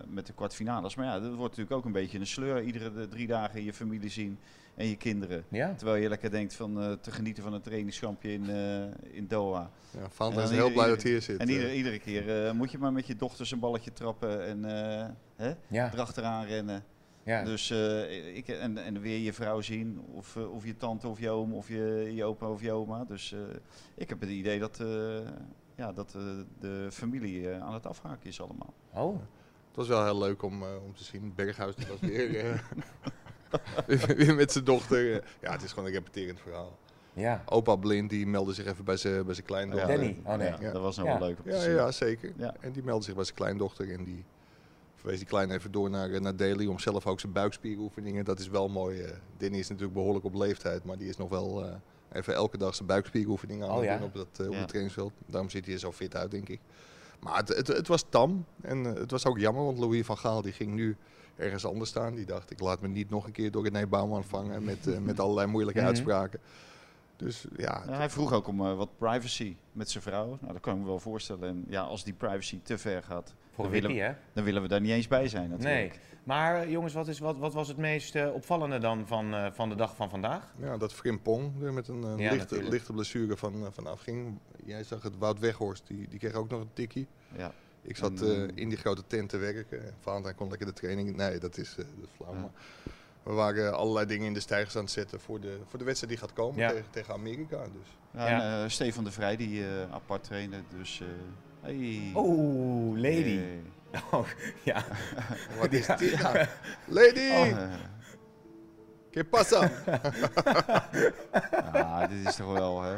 met 0.08 0.26
de 0.28 0.34
kwartfinales. 0.34 0.96
Maar 0.96 1.06
ja, 1.06 1.14
dat 1.20 1.24
wordt 1.34 1.40
natuurlijk 1.58 1.72
ook 1.72 1.86
een 1.86 1.92
beetje 2.02 2.20
een 2.20 2.28
sleur. 2.28 2.62
Iedere 2.64 2.94
de 2.94 3.08
drie 3.08 3.28
dagen 3.28 3.64
je 3.64 3.74
familie 3.74 4.10
zien 4.10 4.40
en 4.76 4.88
je 4.88 4.96
kinderen. 4.98 5.44
Ja. 5.50 5.74
Terwijl 5.74 6.02
je 6.02 6.10
lekker 6.10 6.32
denkt 6.32 6.54
van 6.56 6.82
eh, 6.82 6.92
te 7.02 7.12
genieten 7.12 7.44
van 7.44 7.54
een 7.54 7.62
trainingskampje 7.62 8.34
in, 8.34 8.50
eh, 8.50 9.16
in 9.16 9.28
Doha. 9.28 9.70
Ja, 9.92 10.00
En 10.26 10.32
is 10.32 10.50
heel 10.50 10.52
ieder- 10.52 10.72
blij 10.72 10.88
dat 10.88 11.02
hij 11.02 11.12
hier 11.12 11.22
zit. 11.22 11.40
En 11.40 11.50
iedere, 11.50 11.76
iedere 11.76 12.00
keer 12.00 12.46
eh, 12.46 12.52
moet 12.52 12.72
je 12.72 12.78
maar 12.78 12.94
met 12.94 13.08
je 13.08 13.16
dochters 13.16 13.52
een 13.52 13.60
balletje 13.60 13.94
trappen 13.94 14.46
en 14.46 14.66
eh, 14.66 15.08
hè, 15.36 15.54
Ja. 15.68 15.94
erachteraan 15.94 16.46
rennen. 16.46 16.84
Ja. 17.24 17.44
Dus 17.44 17.70
eh, 17.70 18.36
ik, 18.36 18.48
en, 18.48 18.78
en 18.78 19.02
weer 19.02 19.18
je 19.20 19.34
vrouw 19.34 19.62
zien, 19.62 20.00
of, 20.14 20.36
eh, 20.36 20.52
of 20.54 20.66
je 20.66 20.78
tante 20.78 21.08
of 21.08 21.20
je 21.20 21.30
oom, 21.30 21.54
of 21.54 21.68
je, 21.68 22.12
je 22.16 22.24
opa 22.24 22.50
of 22.50 22.62
je 22.62 22.72
oma. 22.72 23.04
Dus 23.06 23.32
eh, 23.34 23.40
ik 23.96 24.10
heb 24.10 24.20
het 24.20 24.30
idee 24.30 24.60
dat, 24.60 24.80
eh, 24.80 25.20
ja, 25.76 25.92
dat 25.94 26.12
de 26.60 26.88
familie 26.92 27.50
aan 27.54 27.74
het 27.74 27.86
afhaken 27.86 28.28
is 28.30 28.42
allemaal. 28.42 28.74
Oh, 28.94 29.20
Het 29.68 29.76
was 29.78 29.88
wel 29.88 30.04
heel 30.04 30.18
leuk 30.18 30.44
om, 30.44 30.64
eh, 30.64 30.84
om 30.86 30.94
te 30.96 31.04
zien. 31.04 31.34
Berghuis 31.36 31.76
was 31.90 32.00
weer, 32.00 32.40
eh, 32.46 32.60
weer, 34.18 34.36
met 34.36 34.52
zijn 34.52 34.64
dochter. 34.64 35.24
ja, 35.42 35.52
het 35.52 35.64
is 35.64 35.70
gewoon 35.72 35.86
een 35.88 35.94
repeterend 35.96 36.40
verhaal. 36.40 36.78
ja. 37.14 37.44
Opa 37.46 37.76
Blind 37.76 38.10
die 38.10 38.28
meldde 38.28 38.54
zich 38.54 38.66
even 38.66 38.86
bij 38.86 38.98
zijn 38.98 39.26
bij 39.26 39.34
zijn 39.34 39.46
kleindochter. 39.46 39.88
Danny. 39.88 40.18
Oh 40.24 40.36
nee. 40.36 40.48
Ja, 40.48 40.58
Ja. 40.60 40.72
Dat 40.72 40.82
was 40.82 40.98
nog 40.98 41.06
Ja. 41.06 41.20
wel 41.20 41.28
leuk 41.28 41.38
om 41.38 41.44
te 41.44 41.50
Ja, 41.50 41.60
zien. 41.60 41.72
ja, 41.74 41.92
zeker. 41.92 42.34
Ja. 42.38 42.56
En 42.60 42.72
die 42.72 42.84
meldde 42.84 43.06
zich 43.06 43.16
bij 43.16 43.24
zijn 43.24 43.36
kleindochter 43.36 43.92
en 43.92 44.04
die 44.04 44.24
verwees 45.00 45.18
die 45.18 45.28
klein 45.28 45.52
even 45.52 45.72
door 45.72 45.90
naar, 45.90 46.10
eh, 46.12 46.20
naar 46.20 46.36
Daly 46.36 46.66
om 46.68 46.80
zelf 46.80 47.06
ook 47.08 47.20
zijn 47.20 47.32
buikspieroefeningen. 47.34 48.26
Dat 48.26 48.40
is 48.40 48.48
wel 48.48 48.68
mooi. 48.70 49.02
eh 49.02 49.12
Danny 49.38 49.58
is 49.58 49.68
natuurlijk 49.68 49.94
behoorlijk 49.94 50.26
op 50.26 50.34
leeftijd, 50.34 50.84
maar 50.84 50.98
die 50.98 51.10
is 51.10 51.18
nog 51.18 51.30
wel 51.30 51.66
eh, 51.66 51.74
even 52.12 52.34
elke 52.34 52.58
dag 52.58 52.76
zijn 52.76 52.88
buikspieroefeningen 52.88 53.70
aan 53.70 53.78
Oh, 53.78 53.84
ja? 53.84 53.98
doen 53.98 54.08
op, 54.08 54.14
dat, 54.14 54.48
op 54.48 54.54
Ja. 54.54 54.58
het 54.60 54.68
trainingsveld. 54.68 55.12
Daarom 55.26 55.50
ziet 55.50 55.66
hij 55.66 55.74
er 55.74 55.80
zo 55.80 55.92
fit 55.92 56.16
uit, 56.16 56.32
denk 56.32 56.50
ik. 56.50 56.60
Maar 57.20 57.38
het, 57.38 57.48
het, 57.48 57.68
het 57.68 57.88
was 57.88 58.04
tam 58.10 58.46
en 58.62 58.84
het 58.84 59.12
was 59.12 59.26
ook 59.26 59.40
jammer, 59.40 59.64
want 59.64 59.78
Louis 59.80 60.06
van 60.06 60.18
Gaal 60.18 60.42
die 60.42 60.52
ging 60.52 60.74
nu 60.74 60.96
ergens 61.36 61.66
anders 61.66 61.90
staan. 61.90 62.16
Die 62.16 62.26
dacht, 62.26 62.52
ik 62.52 62.60
laat 62.60 62.82
me 62.82 62.88
niet 62.88 63.10
nog 63.10 63.26
een 63.26 63.32
keer 63.32 63.52
door 63.52 63.64
René 63.64 63.88
Bouwman 63.88 64.24
vangen 64.24 64.64
met, 64.64 65.04
met 65.04 65.20
allerlei 65.20 65.48
moeilijke 65.48 65.80
Mhm. 65.80 65.90
uitspraken. 65.90 66.40
Dus 67.20 67.46
ja, 67.58 67.84
Ja, 67.88 67.94
hij 67.94 68.10
vroeg 68.10 68.34
ook 68.34 68.48
om 68.48 68.66
eh, 68.66 68.76
wat 68.78 68.98
privacy 68.98 69.56
met 69.72 69.90
zijn 69.90 70.04
vrouw. 70.04 70.38
Nou, 70.42 70.54
dat 70.54 70.62
kan 70.62 70.74
ik 70.74 70.80
me 70.80 70.86
wel 70.86 71.00
voorstellen. 71.00 71.50
En 71.50 71.66
ja, 71.68 71.82
als 71.82 72.04
die 72.04 72.14
privacy 72.14 72.60
te 72.64 72.78
ver 72.78 73.04
gaat, 73.04 73.34
Voor 73.52 73.64
dan 73.64 73.74
willen, 73.74 73.96
hè? 73.96 74.14
dan 74.34 74.44
willen 74.44 74.62
we 74.62 74.68
daar 74.68 74.82
niet 74.82 74.92
eens 74.92 75.08
bij 75.08 75.28
zijn 75.28 75.50
natuurlijk. 75.50 75.92
Nee. 75.92 75.92
Maar 76.24 76.62
eh, 76.62 76.72
jongens, 76.72 76.94
wat, 76.94 77.08
is, 77.08 77.20
wat, 77.20 77.38
wat 77.38 77.54
was 77.54 77.68
het 77.68 77.78
meest 77.78 78.16
eh, 78.16 78.34
opvallende 78.34 78.78
dan 78.78 79.08
van, 79.08 79.34
eh, 79.34 79.52
van 79.52 79.70
de 79.70 79.76
dag 79.76 79.96
van 79.96 80.10
vandaag? 80.10 80.54
Ja, 80.58 80.78
dat 80.78 80.94
Frimpong 80.94 81.64
er 81.64 81.74
met 81.74 81.88
een 81.88 82.18
Ja, 82.18 82.32
lichte, 82.32 82.64
lichte 82.64 82.94
blessure 82.94 83.38
van, 83.38 83.54
eh, 83.66 83.72
van 83.72 83.88
afging. 83.88 84.40
Jij 84.66 84.84
zag 84.84 85.02
het, 85.04 85.18
Wout 85.18 85.40
Weghorst, 85.40 85.88
die, 85.88 86.08
die 86.08 86.20
kreeg 86.20 86.34
ook 86.34 86.50
nog 86.50 86.62
een 86.62 86.74
tikkie. 86.74 87.08
Ja. 87.38 87.52
Ik 87.82 87.98
zat 87.98 88.22
En, 88.22 88.52
in 88.56 88.70
die 88.70 88.78
grote 88.78 89.04
tent 89.08 89.30
te 89.30 89.38
werken. 89.38 89.80
Valentijn 90.00 90.36
kon 90.36 90.50
lekker 90.50 90.68
de 90.68 90.74
training. 90.74 91.16
Nee, 91.16 91.40
dat 91.40 91.58
is, 91.58 91.70
eh, 91.72 91.78
dat 91.78 91.86
is 92.04 92.10
flauw. 92.16 92.52
We 93.24 93.32
waren 93.34 93.74
allerlei 93.78 94.06
dingen 94.06 94.26
in 94.28 94.34
de 94.34 94.40
stijgers 94.40 94.76
aan 94.76 94.82
het 94.84 94.92
zetten 94.92 95.20
voor 95.20 95.40
de, 95.40 95.60
voor 95.70 95.80
de 95.80 95.86
wedstrijd 95.86 96.14
die 96.14 96.22
gaat 96.22 96.34
komen 96.34 96.60
Ja. 96.60 96.70
tegen, 96.70 96.86
tegen 96.90 97.14
Amerika. 97.14 97.58
Dus. 97.64 97.98
Ja, 98.12 98.28
en, 98.28 98.64
eh, 98.64 98.70
Stefan 98.70 99.04
de 99.04 99.12
Vrij 99.12 99.36
die 99.36 99.64
eh, 99.64 99.70
apart 99.94 100.24
trainde. 100.24 100.58
Dus, 100.78 101.02
eh 101.02 101.08
hey. 101.62 102.12
Oh, 102.14 102.96
lady. 102.98 103.38
Hey. 103.38 103.62
Oh, 104.12 104.28
ja. 104.64 104.84
Wat 105.60 105.72
is 105.74 105.86
dit 105.86 106.22
nou? 106.22 106.46
Lady! 106.86 107.30
Oh, 107.32 107.48
Que 109.12 109.24
pasa? 109.24 109.72
ja, 111.74 112.08
dit 112.08 112.28
is 112.28 112.36
toch 112.36 112.54
wel, 112.54 112.82
hè? 112.82 112.96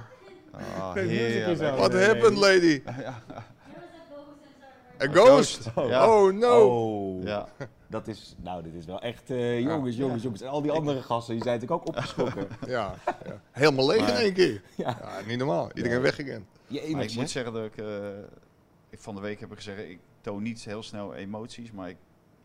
Ah, 0.52 0.94
heerlijk. 0.94 1.62
al- 1.62 1.78
What 1.78 1.94
happened, 1.94 2.38
lady? 2.38 2.82
A 5.02 5.08
ghost? 5.08 5.68
ghost, 5.68 5.90
ja. 5.90 6.08
Oh 6.08 6.34
no! 6.34 6.68
Oh. 6.68 7.24
Ja. 7.24 7.48
Dat 7.92 8.08
is, 8.08 8.36
nou, 8.42 8.64
dit 8.64 8.74
is 8.74 8.86
wel 8.86 9.02
echt, 9.02 9.30
eh, 9.30 9.60
jongens, 9.60 9.96
jongens, 9.96 10.24
jongens. 10.24 10.42
En 10.42 10.50
al 10.50 10.62
die 10.62 10.72
andere 10.72 11.02
gasten, 11.02 11.34
die 11.34 11.44
zijn 11.44 11.60
natuurlijk 11.60 11.82
ook 11.82 11.96
opgeschrokken. 11.96 12.48
Ja, 12.68 12.96
ja. 13.26 13.42
helemaal 13.52 13.88
leeg 13.88 14.10
in 14.10 14.16
één 14.16 14.34
keer. 14.34 14.62
Ja. 14.76 14.98
Ja, 15.02 15.28
niet 15.28 15.38
normaal. 15.38 15.70
Iedereen. 15.74 16.46
Je 16.68 16.90
Maar 16.92 17.04
ik 17.04 17.16
moet 17.16 17.30
zeggen 17.30 17.54
dat 17.54 17.66
ik, 17.66 17.78
eh, 17.78 18.08
ik 18.90 19.00
van 19.00 19.16
de 19.16 19.22
week 19.22 19.40
heb 19.40 19.52
ik 19.52 19.58
gezegd, 19.58 19.80
ik 19.80 20.00
toon 20.22 20.44
niet 20.44 20.64
heel 20.64 20.84
snel 20.84 21.14
emoties, 21.16 21.72
maar 21.72 21.90
ik, 21.90 21.98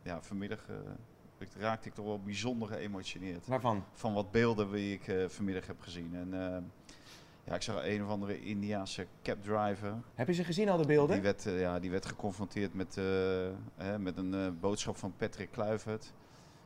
ja, 0.02 0.22
vanmiddag 0.22 0.68
eh, 0.68 0.76
ik, 1.38 1.48
raakte 1.58 1.88
ik 1.88 1.94
toch 1.94 2.04
wel 2.04 2.20
bijzonder 2.20 2.68
geëmotioneerd. 2.68 3.46
Waarvan? 3.46 3.84
Van 3.92 4.14
wat 4.14 4.30
beelden 4.30 4.72
die 4.72 4.94
ik 4.94 5.08
eh, 5.08 5.28
vanmiddag 5.28 5.66
heb 5.66 5.80
gezien. 5.80 6.14
En 6.14 6.54
eh, 6.54 6.62
Ja, 7.46 7.54
ik 7.54 7.62
zag 7.62 7.86
een 7.86 8.04
of 8.04 8.10
andere 8.10 8.40
Indiaanse 8.40 9.06
cabdriver. 9.22 9.94
Heb 10.14 10.26
je 10.26 10.32
ze 10.34 10.44
gezien 10.44 10.68
al 10.68 10.76
de 10.76 10.86
beelden? 10.86 11.14
Die 11.14 11.22
werd, 11.24 11.46
eh, 11.46 11.60
ja, 11.60 11.80
die 11.80 11.90
werd 11.90 12.06
geconfronteerd 12.06 12.74
met, 12.74 12.96
eh, 12.96 13.04
hè, 13.76 13.98
met 13.98 14.16
een 14.16 14.34
eh, 14.34 14.46
boodschap 14.60 14.96
van 14.96 15.14
Patrick 15.16 15.50
Kluivert. 15.50 16.12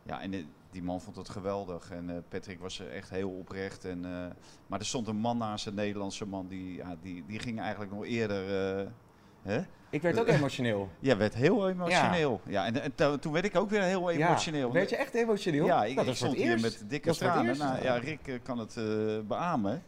Ja, 0.02 0.20
en 0.20 0.30
die, 0.70 0.82
man 0.82 1.00
vond 1.00 1.16
het 1.16 1.28
geweldig. 1.28 1.90
En 1.90 2.24
Patrick 2.28 2.60
was 2.60 2.78
er 2.80 2.90
echt 2.90 3.10
heel 3.10 3.30
oprecht. 3.30 3.84
En, 3.84 4.00
maar 4.66 4.78
er 4.78 4.86
stond 4.86 5.08
een 5.08 5.16
man 5.16 5.38
naast, 5.38 5.66
een 5.66 5.74
Nederlandse 5.74 6.26
man, 6.26 6.46
die, 6.48 6.74
ja, 6.76 6.96
die, 7.02 7.24
die 7.26 7.38
ging 7.38 7.60
eigenlijk 7.60 7.92
nog 7.92 8.04
eerder... 8.04 8.44
hè? 9.42 9.60
Ik 9.90 10.02
werd 10.02 10.20
ook 10.20 10.26
emotioneel. 10.38 10.88
Ja, 10.98 11.16
werd 11.16 11.34
heel 11.34 11.68
emotioneel. 11.68 12.40
Ja, 12.46 12.66
en, 12.66 12.82
en 12.82 12.94
to- 12.94 13.18
toen 13.18 13.32
werd 13.32 13.44
ik 13.44 13.56
ook 13.56 13.70
weer 13.70 13.82
heel 13.82 14.10
emotioneel. 14.10 14.66
Ja, 14.66 14.72
werd 14.72 14.90
je 14.90 14.96
echt 14.96 15.14
emotioneel? 15.14 15.66
Ja, 15.66 15.84
ik, 15.84 15.96
Dat 15.96 16.06
ik 16.06 16.14
stond 16.14 16.36
hier 16.36 16.60
met 16.60 16.84
dikke 16.88 17.08
Dat 17.08 17.18
tranen. 17.18 17.58
Nou, 17.58 17.82
ja, 17.82 17.94
Rick 17.94 18.40
kan 18.42 18.58
het 18.58 18.74
beamen. 19.26 19.82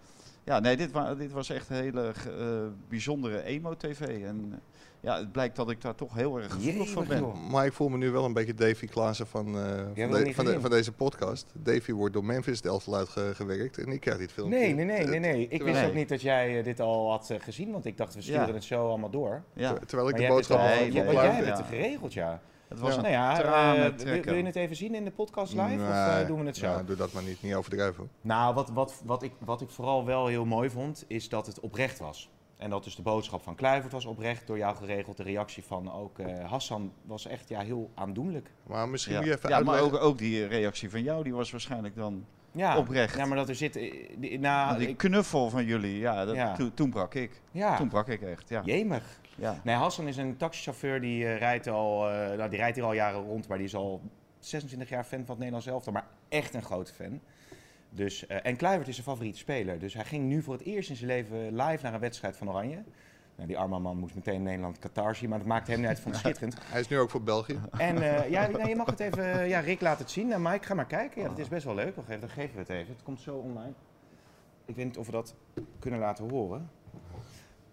Ja, 0.45 0.61
nee, 0.61 0.77
dit, 0.77 0.93
wa 0.93 1.15
dit 1.15 1.33
was 1.33 1.51
echt 1.51 1.71
een 1.71 1.77
hele 1.77 2.13
eh, 2.39 2.45
bijzondere 2.89 3.43
emo-tv. 3.43 4.01
En 4.01 4.49
eh, 4.53 4.59
ja, 5.01 5.19
het 5.19 5.33
blijkt 5.33 5.57
dat 5.57 5.71
ik 5.71 5.81
daar 5.81 5.95
toch 5.95 6.15
heel 6.15 6.37
erg 6.37 6.53
gevoelig 6.53 6.89
voor 6.89 7.03
Jemig, 7.03 7.09
ben. 7.09 7.19
joh. 7.19 7.51
Maar 7.51 7.67
ik 7.67 7.73
voel 7.73 7.89
me 7.89 7.97
nu 7.97 8.11
wel 8.11 8.25
een 8.25 8.33
beetje 8.33 8.55
Davy 8.55 8.87
Klaassen 8.87 9.27
van, 9.27 9.47
eh, 9.47 9.63
van, 9.95 10.11
de- 10.25 10.33
van, 10.35 10.45
de- 10.45 10.61
van 10.61 10.71
deze 10.71 10.93
podcast. 10.93 11.47
Davy 11.55 11.93
wordt 11.93 12.15
door 12.15 12.25
Memphis 12.25 12.61
Delft 12.61 12.93
uitgewerkt 12.93 13.79
en 13.79 13.89
ik 13.93 14.01
krijg 14.01 14.19
dit 14.19 14.33
filmpje. 14.33 14.59
Nee, 14.59 14.75
nee, 14.75 14.85
nee, 14.85 15.07
nee, 15.07 15.19
nee. 15.21 15.47
Ik 15.49 15.63
wist 15.63 15.85
ook 15.85 15.95
niet 15.95 16.09
dat 16.09 16.21
jij 16.23 16.63
dit 16.63 16.81
al 16.81 17.11
had 17.11 17.35
gezien, 17.39 17.73
want 17.73 17.85
ik 17.85 17.97
dacht 17.97 18.15
we 18.15 18.23
sturen 18.23 18.47
Ja. 18.47 18.53
het 18.55 18.65
zo 18.65 18.89
allemaal 18.89 19.11
door. 19.11 19.43
Ja, 19.55 19.73
Ter- 19.73 19.87
Terwijl 19.87 20.09
ik 20.09 20.15
Maar 20.17 20.27
de 20.27 20.33
boodschap 20.33 20.59
al- 20.59 20.65
Nee, 20.65 20.79
van 20.93 20.93
jij- 20.93 21.05
nee, 21.33 21.45
hebt 21.45 21.59
het 21.59 21.67
geregeld, 21.67 22.13
ja. 22.13 22.41
Het 22.73 22.81
was 22.81 22.91
Ja. 22.91 22.97
een 22.97 23.03
Nou 23.03 23.15
ja, 23.15 23.39
tranen 23.39 23.99
eh, 23.99 24.23
wil, 24.25 24.35
je 24.35 24.43
het 24.45 24.57
even 24.57 24.77
zien 24.77 24.95
in 24.95 25.05
de 25.05 25.11
podcast 25.11 25.53
live 25.53 25.83
of 25.83 25.91
eh, 25.91 26.27
doen 26.27 26.41
we 26.41 26.47
het 26.47 26.57
zo? 26.57 26.67
ja, 26.67 26.83
doe 26.83 26.97
dat 26.97 27.13
maar 27.13 27.23
niet, 27.23 27.43
niet 27.43 27.55
overdrijven. 27.55 28.11
Nou, 28.21 28.55
wat, 28.55 28.71
wat, 28.71 29.03
wat, 29.05 29.23
ik, 29.23 29.33
wat 29.39 29.61
ik 29.61 29.71
vooral 29.71 30.05
wel 30.05 30.27
heel 30.27 30.45
mooi 30.45 30.71
vond, 30.71 31.05
is 31.07 31.29
dat 31.29 31.47
het 31.47 31.61
oprecht 31.61 31.99
was. 31.99 32.31
En 32.57 32.71
dat 32.71 32.85
dus 32.85 32.97
de 32.97 33.03
boodschap 33.03 33.43
van 33.43 33.55
Kluivert 33.55 33.93
was 33.93 34.05
oprecht, 34.05 34.47
door 34.47 34.59
jou 34.59 34.77
geregeld. 34.77 35.17
De 35.17 35.23
reactie 35.23 35.65
van 35.65 35.93
ook 35.93 36.19
eh, 36.19 36.45
Hassan 36.51 36.93
was 37.05 37.27
echt 37.27 37.49
ja, 37.49 37.61
heel 37.61 37.91
aandoenlijk. 37.95 38.51
Maar 38.67 38.89
misschien 38.89 39.13
Ja, 39.15 39.19
moet 39.21 39.29
je 39.29 39.35
even 39.37 39.49
ja 39.51 39.61
maar 39.61 39.81
ook, 39.81 39.95
ook 39.95 40.19
die 40.19 40.47
reactie 40.47 40.91
van 40.91 41.03
jou, 41.03 41.23
die 41.25 41.35
was 41.35 41.51
waarschijnlijk 41.51 41.97
dan... 41.97 42.25
Ja, 42.55 42.79
Oprecht. 42.79 43.17
Ja, 43.17 43.25
maar 43.25 43.37
dat 43.37 43.49
er 43.49 43.55
zit... 43.55 43.73
die- 43.73 44.39
Nou, 44.39 44.79
die 44.79 44.89
ik, 44.89 44.97
knuffel 44.97 45.51
van 45.51 45.65
jullie, 45.65 45.99
ja, 45.99 46.25
dat, 46.25 46.35
Ja. 46.35 46.55
Toen, 46.55 46.75
toen 46.75 46.91
brak 46.91 47.15
ik. 47.15 47.41
ja, 47.51 47.77
Toen 47.77 47.89
brak 47.89 48.09
ik 48.09 48.23
echt, 48.23 48.49
ja. 48.49 48.63
jemig. 48.65 49.21
Ja. 49.37 49.61
Nee, 49.65 49.75
Hassan 49.75 50.09
is 50.09 50.17
een 50.17 50.37
taxichauffeur 50.37 51.01
die, 51.01 51.27
eh, 51.27 51.39
rijdt 51.39 51.69
al, 51.69 52.11
eh, 52.11 52.37
nou, 52.37 52.51
die 52.51 52.59
rijdt 52.59 52.77
hier 52.77 52.85
al 52.85 52.93
jaren 52.93 53.25
rond, 53.25 53.49
maar 53.49 53.59
die 53.59 53.67
is 53.67 53.75
al 53.75 54.03
26 54.39 54.89
jaar 54.89 55.05
fan 55.05 55.19
van 55.19 55.29
het 55.29 55.39
Nederlands 55.39 55.67
elftal, 55.67 55.93
maar 55.93 56.07
echt 56.29 56.55
een 56.55 56.63
grote 56.63 56.93
fan. 56.93 57.21
Dus, 57.91 58.27
eh, 58.27 58.37
en 58.43 58.57
Kluivert 58.57 58.89
is 58.89 58.95
zijn 58.95 59.07
favoriete 59.07 59.39
speler, 59.39 59.79
dus 59.79 59.95
hij 59.95 60.05
ging 60.05 60.25
nu 60.25 60.43
voor 60.43 60.55
het 60.55 60.63
eerst 60.63 60.91
in 60.91 60.97
zijn 60.97 61.11
leven 61.11 61.57
live 61.57 61.83
naar 61.83 61.95
een 61.95 62.01
wedstrijd 62.01 62.37
van 62.37 62.49
Oranje. 62.49 62.83
Nou, 63.35 63.49
die 63.49 63.59
arme 63.59 63.79
man 63.79 63.99
moest 63.99 64.15
meteen 64.15 64.43
Nederland-Qatar 64.43 65.15
zien, 65.15 65.29
maar 65.29 65.39
dat 65.39 65.47
maakte 65.47 65.71
hem 65.71 65.81
niet 65.81 65.89
uit, 65.89 66.05
het 66.05 66.17
schitterend. 66.17 66.59
Hij 66.65 66.81
is 66.81 66.89
nu 66.89 66.99
ook 66.99 67.11
voor 67.11 67.23
België. 67.23 67.61
En 67.71 68.01
ja, 68.31 68.47
nou, 68.49 68.69
je 68.69 68.77
mag 68.77 68.87
het 68.87 69.01
even, 69.01 69.49
ja, 69.49 69.61
Rick 69.61 69.81
laat 69.81 69.99
het 69.99 70.11
zien. 70.11 70.29
Nou, 70.29 70.41
Mike, 70.41 70.67
ga 70.67 70.75
maar 70.75 70.87
kijken. 70.87 71.23
Ja, 71.23 71.29
dat 71.29 71.39
is 71.39 71.49
best 71.49 71.65
wel 71.65 71.75
leuk. 71.75 71.95
Dan 71.95 72.29
geven 72.29 72.55
we 72.55 72.61
het 72.61 72.69
even. 72.69 72.93
Het 72.93 73.03
komt 73.03 73.21
zo 73.21 73.37
online. 73.37 73.73
Ik 74.65 74.77
weet 74.77 74.85
niet 74.85 74.99
of 74.99 75.07
we 75.07 75.13
dat 75.13 75.35
kunnen 75.79 76.01
laten 76.01 76.31
horen. 76.31 76.71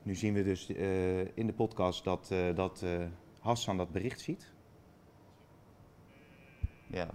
Nu 0.09 0.15
zien 0.15 0.33
we 0.33 0.43
dus 0.43 0.69
eh, 0.69 1.19
in 1.19 1.45
de 1.45 1.53
podcast 1.53 2.03
dat, 2.03 2.29
eh, 2.31 2.55
dat 2.55 2.81
eh, 2.81 3.05
Hassan 3.39 3.77
dat 3.77 3.91
bericht 3.91 4.19
ziet. 4.19 4.51
ja. 6.87 7.09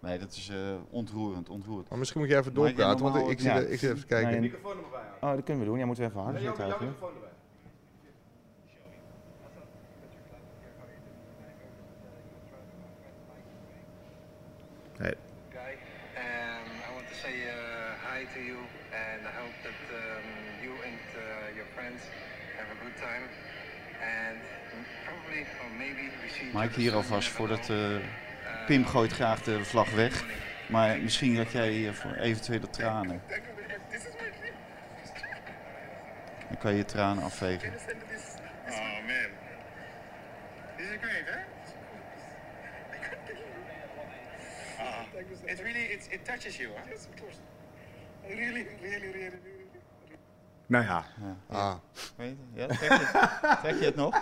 Nee, 0.00 0.18
dat 0.18 0.32
is 0.32 0.48
eh, 0.48 0.56
ontroerend, 0.90 1.48
ontroerend. 1.48 1.88
Maar 1.88 1.98
misschien 1.98 2.20
moet 2.20 2.30
je 2.30 2.36
even 2.36 2.52
jij 2.52 2.62
doorpraten, 2.62 3.04
want 3.04 3.30
ik, 3.30 3.40
zit, 3.40 3.52
Ja. 3.52 3.58
ik 3.58 3.78
zit 3.78 3.82
even 3.90 4.00
te 4.00 4.06
kijken. 4.06 4.40
Nee, 4.40 4.54
Oh, 5.20 5.30
dat 5.34 5.42
kunnen 5.42 5.62
we 5.64 5.68
doen. 5.68 5.78
Ja, 5.78 5.86
moeten 5.86 6.04
we 6.04 6.10
even 6.10 6.22
harder 6.22 6.40
zetten 6.40 6.94
Mike, 26.56 26.80
hier 26.80 26.94
alvast 26.94 27.28
voordat 27.28 27.70
eh, 27.70 27.96
Pim 28.66 28.86
gooit 28.86 29.12
graag 29.12 29.42
de 29.42 29.64
vlag 29.64 29.90
weg. 29.90 30.24
Maar 30.68 30.98
misschien 30.98 31.34
dat 31.34 31.52
jij 31.52 31.88
eh, 31.88 31.92
voor 31.92 32.12
eventuele 32.12 32.70
tranen. 32.70 33.22
Dan 36.48 36.58
kan 36.58 36.70
je 36.70 36.76
je 36.76 36.84
tranen 36.84 37.22
afvegen. 37.22 37.68
Oh 37.68 37.76
man, 39.06 39.30
this 40.76 40.86
is 40.86 40.96
great, 41.00 41.26
huh? 41.26 41.42
Uh, 44.78 45.50
it's 45.50 45.60
really, 45.60 45.84
it's, 45.84 46.06
it 46.10 46.24
touches 46.24 46.56
you, 46.56 46.68
huh? 46.68 46.90
Yes, 46.90 47.06
of 47.12 47.20
course. 47.20 47.36
Really, 48.26 48.66
really, 48.80 48.98
really, 48.98 49.12
really. 49.12 49.55
Nou 50.66 50.84
ja. 50.84 51.04
Ah, 51.48 51.74
Weet 52.16 52.36
je? 52.54 52.60
Ja, 52.60 52.66
trek, 52.66 52.90
je, 52.90 53.56
trek 53.62 53.78
je 53.80 53.84
het 53.84 53.96
nog? 53.96 54.16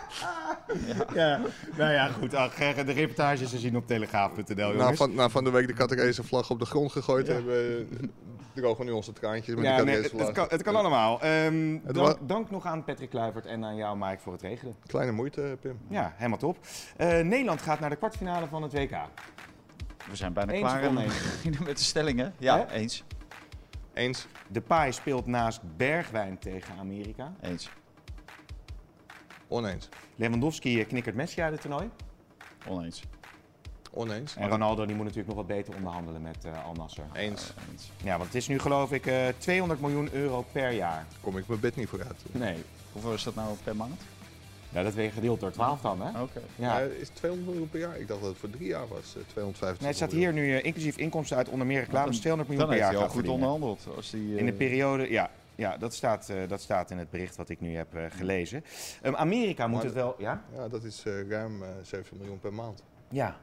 ja. 1.15 1.41
Nou 1.77 1.93
ja, 1.93 2.09
goed. 2.09 2.35
ach, 2.35 2.59
eh, 2.59 2.87
De 2.87 2.93
reportages 2.93 3.51
te 3.51 3.59
zien 3.59 3.77
op 3.77 3.87
telegraaf.nl, 3.87 4.55
nou, 4.55 4.77
jongens. 4.77 4.99
van, 4.99 5.15
nou, 5.15 5.31
van 5.31 5.45
de 5.45 5.51
week 5.51 5.67
de 5.67 5.73
Catarese 5.73 6.23
vlag 6.23 6.51
op 6.51 6.59
de 6.59 6.65
grond 6.67 6.93
gegooid 6.93 7.27
hebben, 7.27 7.79
eh, 7.91 8.09
drogen 8.55 8.85
nu 8.85 8.91
onze 8.93 9.13
traantjes 9.13 9.55
met 9.55 9.65
Ja, 9.65 9.77
de 9.77 9.85
nee, 9.85 9.95
Catarese 9.95 10.03
het, 10.03 10.11
vlag. 10.13 10.27
het 10.27 10.37
kan, 10.37 10.47
het 10.49 10.63
kan 10.63 10.77
allemaal. 10.77 11.21
Ehm, 11.21 11.79
Het 11.85 12.17
dank, 12.29 12.51
nog 12.51 12.67
aan 12.67 12.85
Patrick 12.85 13.11
Kluivert 13.11 13.47
en 13.47 13.65
aan 13.65 13.77
jou, 13.77 13.97
Mike, 13.99 14.19
voor 14.21 14.33
het 14.33 14.43
regelen. 14.43 14.77
Kleine 14.87 15.13
moeite, 15.13 15.57
Pim. 15.61 15.79
Ja, 15.89 16.13
helemaal 16.17 16.39
top. 16.39 16.59
Eh, 16.97 17.09
Nederland 17.21 17.63
gaat 17.63 17.81
naar 17.81 17.91
de 17.91 17.97
kwartfinale 17.97 18.47
van 18.47 18.63
het 18.63 18.73
WK. 18.73 18.91
We 20.11 20.17
zijn 20.17 20.33
bijna 20.33 20.53
Eens 20.53 20.61
klaar 20.63 20.79
of 20.81 20.85
en 20.85 20.91
oneens? 20.91 21.15
met 21.67 21.79
de 21.79 21.85
stellingen. 21.85 22.35
Ja, 22.39 22.71
eens. 22.71 23.05
Eens. 23.95 24.27
De 24.49 24.61
paai 24.61 24.93
speelt 24.93 25.27
naast 25.27 25.61
Bergwijn 25.77 26.39
tegen 26.39 26.79
Amerika. 26.79 27.33
Eens. 27.41 27.71
Oneens. 29.49 29.89
Lewandowski 30.17 30.81
eh, 30.81 30.87
knikkert 30.87 31.15
Messi 31.15 31.41
uit 31.41 31.53
het 31.53 31.61
toernooi. 31.61 31.91
Oneens. 32.69 33.03
Oneens. 33.91 34.37
En 34.37 34.49
Ronaldo 34.49 34.87
die 34.87 34.95
moet 34.95 35.05
natuurlijk 35.05 35.35
nog 35.35 35.47
wat 35.47 35.57
beter 35.57 35.75
onderhandelen 35.75 36.23
met 36.23 36.45
eh, 36.45 36.65
Al 36.65 36.73
Nasser. 36.73 37.05
Eens. 37.13 37.53
Eens. 37.71 37.91
Ja, 38.03 38.13
want 38.17 38.25
het 38.25 38.35
is 38.35 38.49
nu 38.49 38.59
geloof 38.59 38.93
ik 38.93 39.07
eh 39.07 39.27
200 39.39 39.81
miljoen 39.81 40.09
euro 40.13 40.45
per 40.53 40.71
jaar. 40.71 41.07
Kom 41.21 41.39
ik 41.39 41.47
mijn 41.47 41.61
bed 41.61 41.77
niet 41.77 41.89
vooruit. 41.89 42.23
Nee. 42.33 42.57
Hoeveel 42.93 43.13
is 43.13 43.23
dat 43.23 43.35
nou 43.35 43.57
per 43.65 43.77
maand? 43.77 44.01
Ja, 44.75 44.83
dat 44.83 44.95
weer 44.95 45.13
gedeeld 45.13 45.41
door 45.41 45.51
12 45.51 45.81
dan, 45.81 46.03
hè? 46.03 46.23
Oké. 46.23 46.41
Ja. 46.57 46.79
Is 46.79 47.09
het 47.09 47.17
200 47.17 47.51
miljoen 47.51 47.71
per 47.71 47.81
jaar? 47.81 47.99
Ik 47.99 48.09
dacht 48.09 48.21
dat 48.21 48.29
het 48.31 48.39
voor 48.39 48.51
drie 48.51 48.69
jaar 48.69 48.89
was. 48.89 49.17
eh, 49.17 49.23
250 49.27 49.79
Nee, 49.79 49.89
het 49.89 49.97
staat 49.97 50.13
hier 50.13 50.33
nu 50.33 50.57
eh, 50.57 50.65
inclusief 50.65 50.97
inkomsten 50.97 51.37
uit 51.37 51.49
onder 51.49 51.67
meer 51.67 51.81
reclames 51.81 52.19
200 52.19 52.49
miljoen 52.51 52.69
Dan 52.69 52.77
per 52.77 52.85
heeft 52.87 52.99
jaar 52.99 53.09
hij 53.09 53.17
al 53.17 53.21
goed 53.23 53.33
onderhandeld. 53.33 53.87
Als 53.97 54.11
die, 54.11 54.37
In 54.37 54.47
de 54.47 54.53
eh, 54.53 54.59
periode, 54.59 55.11
ja. 55.11 55.31
Ja, 55.55 55.77
dat 55.77 55.95
staat, 55.95 56.33
dat 56.49 56.61
staat 56.61 56.91
in 56.91 56.99
het 56.99 57.11
bericht 57.11 57.37
wat 57.37 57.49
ik 57.49 57.61
nu 57.61 57.77
heb 57.77 57.89
gelezen. 58.09 58.65
Ehm, 59.03 59.15
Amerika 59.15 59.67
moet 59.67 59.77
Maar 59.77 59.85
het 59.85 59.95
wel... 59.95 60.15
Ja? 60.19 60.45
Ja, 60.55 60.69
dat 60.69 60.85
is 60.85 61.03
ruim 61.29 61.63
eh 61.63 61.69
7 61.83 62.17
miljoen 62.17 62.39
per 62.39 62.55
maand. 62.55 62.83
Ja. 63.09 63.37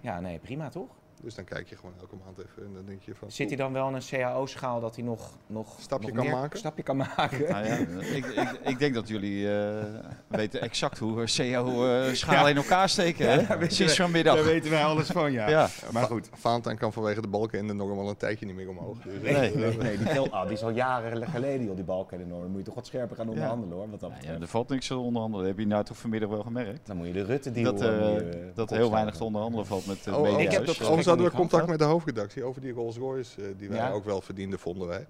Ja, 0.00 0.20
nee, 0.20 0.38
prima 0.38 0.68
toch? 0.68 0.88
Dus 1.22 1.34
dan 1.34 1.44
kijk 1.44 1.68
je 1.68 1.76
gewoon 1.76 1.92
elke 2.00 2.14
maand 2.24 2.38
even 2.38 2.64
en 2.66 2.74
dan 2.74 2.84
denk 2.86 3.02
je 3.02 3.14
van... 3.14 3.30
Zit 3.30 3.48
hij 3.48 3.56
dan 3.56 3.72
wel 3.72 3.88
in 3.88 3.94
een 3.94 4.02
CAO-schaal 4.10 4.80
dat 4.80 4.94
hij 4.96 5.04
nog, 5.04 5.30
nog 5.46 5.76
Stapje 5.80 6.06
nog 6.06 6.16
kan 6.16 6.24
meer 6.26 6.34
maken? 6.34 6.58
stapje 6.58 6.82
kan 6.82 6.96
maken? 6.96 7.40
Nou 7.50 7.66
ja, 7.66 7.76
ik, 8.14 8.26
ik, 8.26 8.60
ik 8.64 8.78
denk 8.78 8.94
dat 8.94 9.08
jullie 9.08 9.54
eh, 9.58 9.84
weten 10.28 10.60
exact 10.60 10.98
hoe 10.98 11.14
CO-schalen 11.14 12.40
Ja. 12.42 12.48
in 12.48 12.56
elkaar 12.56 12.88
steken. 12.88 13.26
Ja, 13.26 13.44
hè? 13.58 13.70
Sinds 13.70 13.96
vanmiddag. 13.96 14.34
Daar 14.34 14.44
weten 14.44 14.70
wij 14.70 14.84
alles 14.84 15.06
van, 15.06 15.32
ja. 15.32 15.48
Ja. 15.48 15.68
Maar 15.92 16.04
goed. 16.04 16.28
Valentijn 16.32 16.78
kan 16.78 16.92
vanwege 16.92 17.20
de 17.20 17.28
balken 17.28 17.58
en 17.58 17.66
de 17.66 17.72
norm 17.74 17.98
al 17.98 18.08
een 18.08 18.16
tijdje 18.16 18.46
niet 18.46 18.54
meer 18.54 18.68
omhoog. 18.68 18.98
Dus, 18.98 19.22
Nee, 19.22 19.54
nee, 19.56 19.76
nee, 19.76 19.98
die, 19.98 20.06
tel- 20.06 20.30
ah, 20.30 20.42
die 20.44 20.52
is 20.52 20.62
al 20.62 20.70
jaren 20.70 21.28
geleden, 21.28 21.66
joh, 21.66 21.74
die 21.74 21.84
balken 21.84 22.20
enorm. 22.20 22.40
Dan 22.42 22.50
moet 22.50 22.58
je 22.58 22.64
toch 22.66 22.74
wat 22.74 22.86
scherper 22.86 23.16
gaan 23.16 23.28
onderhandelen, 23.28 23.76
hoor. 23.76 23.90
Wat 23.90 24.00
dat 24.00 24.10
Ja, 24.20 24.32
er 24.40 24.46
valt 24.48 24.68
niks 24.68 24.86
te 24.86 24.96
onderhandelen. 24.96 25.46
Heb 25.46 25.58
je 25.58 25.66
nou 25.66 25.84
toch 25.84 25.96
vanmiddag 25.96 26.28
wel 26.28 26.42
gemerkt? 26.42 26.86
Dan 26.86 26.96
moet 26.96 27.06
je 27.06 27.12
de 27.12 27.24
Rutte-deal... 27.24 27.72
Dat, 27.72 27.82
eh, 27.82 28.16
eh, 28.16 28.16
eh, 28.16 28.36
dat 28.54 28.70
heel 28.70 28.90
weinig 28.90 29.14
te 29.16 29.24
onderhandelen 29.24 29.66
valt 29.66 29.86
met 29.86 30.04
de 30.04 30.10
Oh, 30.10 30.16
oh, 30.16 30.22
media's. 30.22 30.42
Ik 30.44 30.50
heb 30.50 30.66
dat 30.66 30.74
Eh, 30.74 30.80
Overigens 30.80 31.06
hadden 31.10 31.30
we 31.30 31.36
contact 31.36 31.66
met 31.68 31.78
de 31.78 31.84
hoofdredactie 31.84 32.44
over 32.44 32.60
die 32.60 32.72
Rolls 32.72 32.96
Royce, 32.96 33.42
eh, 33.42 33.48
die 33.56 33.68
wij 33.68 33.78
Ja? 33.78 33.90
ook 33.90 34.04
wel 34.04 34.20
verdienden, 34.20 34.58
vonden 34.58 34.88
wij. 34.88 35.06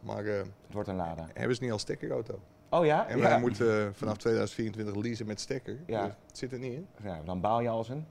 Maar 0.00 0.24
eh, 0.24 0.36
Het 0.38 0.46
wordt 0.72 0.88
een 0.88 0.96
lada. 0.96 1.26
hebben 1.34 1.56
ze 1.56 1.62
niet 1.62 1.72
al 1.72 1.78
stekkerauto? 1.78 2.38
Oh 2.70 2.84
ja? 2.84 3.06
En 3.08 3.16
ja. 3.18 3.22
wij 3.22 3.40
moeten 3.40 3.80
eh, 3.80 3.88
vanaf 3.92 4.16
2024 4.16 4.94
leasen 5.02 5.26
met 5.26 5.40
stekker. 5.40 5.76
Ja. 5.86 6.04
Dus 6.04 6.14
het 6.26 6.38
zit 6.38 6.52
er 6.52 6.58
niet 6.58 6.72
in. 6.72 6.86
Ja, 7.02 7.20
dan 7.24 7.40
baal 7.40 7.60
je 7.60 7.68
als 7.68 7.88
een... 7.88 8.06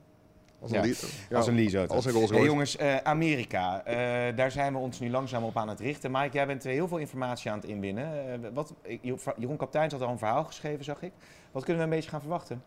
Als 0.62 0.72
een, 0.72 0.82
lease- 0.82 1.08
ja, 1.30 1.38
als 1.38 1.48
een 1.48 1.56
leaseauto. 1.56 1.96
Als 1.96 2.06
een 2.06 2.12
Rolls 2.12 2.30
Hey, 2.30 2.38
Royce. 2.38 2.52
jongens, 2.52 2.78
Amerika. 3.04 3.82
daar 4.32 4.52
zijn 4.52 4.74
we 4.74 4.80
ons 4.80 5.00
nu 5.00 5.10
langzaam 5.10 5.44
op 5.44 5.58
aan 5.58 5.70
het 5.70 5.80
richten. 5.80 6.12
Mike, 6.12 6.34
jij 6.34 6.48
bent 6.48 6.64
heel 6.64 6.88
veel 6.88 6.98
informatie 6.98 7.52
aan 7.52 7.58
het 7.60 7.68
inwinnen. 7.70 8.54
Wat, 8.54 8.74
Jeroen 9.38 9.58
Kaptein 9.58 9.92
had 9.92 10.02
al 10.02 10.10
een 10.10 10.18
verhaal 10.18 10.44
geschreven, 10.44 10.84
zag 10.86 11.02
ik. 11.02 11.12
Wat 11.52 11.64
kunnen 11.64 11.84
we 11.84 11.90
een 11.90 11.96
beetje 11.96 12.10
gaan 12.10 12.20
verwachten? 12.22 12.64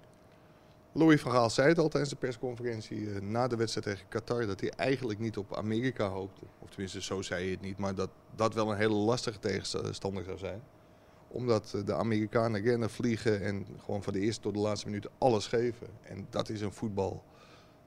Louis 0.92 1.20
van 1.20 1.32
Gaal 1.32 1.50
zei 1.50 1.68
het 1.68 1.78
al 1.78 1.88
tijdens 1.88 2.12
de 2.12 2.18
persconferentie 2.18 3.14
eh, 3.14 3.20
na 3.20 3.48
de 3.48 3.56
wedstrijd 3.56 3.86
tegen 3.86 4.08
Qatar 4.08 4.46
dat 4.46 4.60
hij 4.60 4.70
eigenlijk 4.70 5.18
niet 5.18 5.36
op 5.36 5.56
Amerika 5.56 6.08
hoopte. 6.08 6.40
Of 6.58 6.70
tenminste, 6.70 7.02
zo 7.02 7.22
zei 7.22 7.42
hij 7.42 7.50
het 7.50 7.60
niet, 7.60 7.78
maar 7.78 7.94
dat 7.94 8.10
dat 8.34 8.54
wel 8.54 8.70
een 8.70 8.76
hele 8.76 8.94
lastige 8.94 9.38
tegenstander 9.38 10.24
zou 10.24 10.38
zijn. 10.38 10.62
Omdat 11.28 11.72
eh, 11.74 11.86
de 11.86 11.94
Amerikanen 11.94 12.62
rennen, 12.62 12.90
vliegen 12.90 13.42
en 13.42 13.66
gewoon 13.78 14.02
van 14.02 14.12
de 14.12 14.20
eerste 14.20 14.40
tot 14.40 14.54
de 14.54 14.60
laatste 14.60 14.86
minuut 14.86 15.08
alles 15.18 15.46
geven. 15.46 15.86
En 16.02 16.26
dat 16.30 16.48
is 16.48 16.60
een 16.60 16.72
voetbal, 16.72 17.24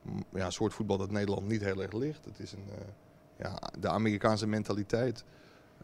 mm, 0.01 0.23
ja, 0.33 0.45
een 0.45 0.51
soort 0.51 0.73
voetbal 0.73 0.97
dat 0.97 1.11
Nederland 1.11 1.47
niet 1.47 1.63
heel 1.63 1.81
erg 1.81 1.93
ligt. 1.93 2.25
Het 2.25 2.39
is 2.39 2.51
een, 2.51 2.69
eh, 2.69 2.85
ja, 3.37 3.59
de 3.79 3.89
Amerikaanse 3.89 4.47
mentaliteit. 4.47 5.23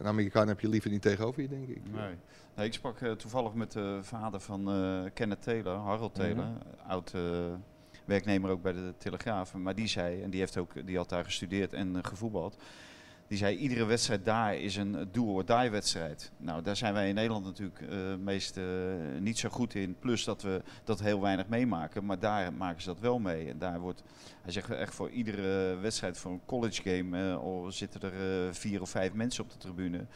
Een 0.00 0.06
Amerikaan 0.06 0.48
heb 0.48 0.60
je 0.60 0.68
liever 0.68 0.90
niet 0.90 1.02
tegenover 1.02 1.42
je, 1.42 1.48
denk 1.48 1.68
ik. 1.68 1.90
Nee. 1.92 2.14
Nee, 2.56 2.66
ik 2.66 2.72
sprak 2.72 3.00
eh, 3.00 3.12
toevallig 3.12 3.54
met 3.54 3.72
de 3.72 3.98
vader 4.02 4.40
van 4.40 4.70
eh, 4.70 5.10
Kenneth 5.14 5.42
Taylor, 5.42 5.76
Harold 5.76 6.14
Taylor, 6.14 6.46
oud 6.86 7.14
eh, 7.14 7.22
werknemer 8.04 8.50
ook 8.50 8.62
bij 8.62 8.72
de 8.72 8.94
Telegraaf. 8.98 9.54
Maar 9.54 9.74
die 9.74 9.86
zei, 9.86 10.22
en 10.22 10.30
die, 10.30 10.40
heeft 10.40 10.56
ook, 10.56 10.86
die 10.86 10.96
had 10.96 11.08
daar 11.08 11.24
gestudeerd 11.24 11.72
en 11.72 12.04
gevoetbald. 12.04 12.56
Die 13.30 13.38
zei, 13.38 13.56
iedere 13.56 13.84
wedstrijd 13.84 14.24
daar 14.24 14.56
is 14.56 14.76
een 14.76 15.08
do-or-die 15.12 15.70
wedstrijd. 15.70 16.32
Nou, 16.36 16.62
daar 16.62 16.76
zijn 16.76 16.94
wij 16.94 17.08
in 17.08 17.14
Nederland 17.14 17.44
natuurlijk 17.44 17.80
eh 17.80 18.14
meest 18.18 18.56
eh, 18.56 18.64
niet 19.18 19.38
zo 19.38 19.48
goed 19.48 19.74
in. 19.74 19.96
Plus 19.98 20.24
dat 20.24 20.42
we 20.42 20.62
dat 20.84 21.00
heel 21.00 21.20
weinig 21.20 21.48
meemaken. 21.48 22.04
Maar 22.04 22.18
daar 22.18 22.52
maken 22.52 22.82
ze 22.82 22.88
dat 22.88 23.00
wel 23.00 23.18
mee. 23.18 23.48
En 23.48 23.58
daar 23.58 23.80
wordt, 23.80 24.02
hij 24.42 24.52
zegt 24.52 24.70
echt 24.70 24.94
voor 24.94 25.10
iedere 25.10 25.76
wedstrijd, 25.76 26.18
voor 26.18 26.30
een 26.32 26.44
college 26.46 26.82
game, 26.82 27.34
al 27.34 27.72
zitten 27.72 28.02
er 28.02 28.54
vier 28.54 28.80
of 28.80 28.90
vijf 28.90 29.12
mensen 29.12 29.44
op 29.44 29.50
de 29.50 29.58
tribune. 29.58 30.06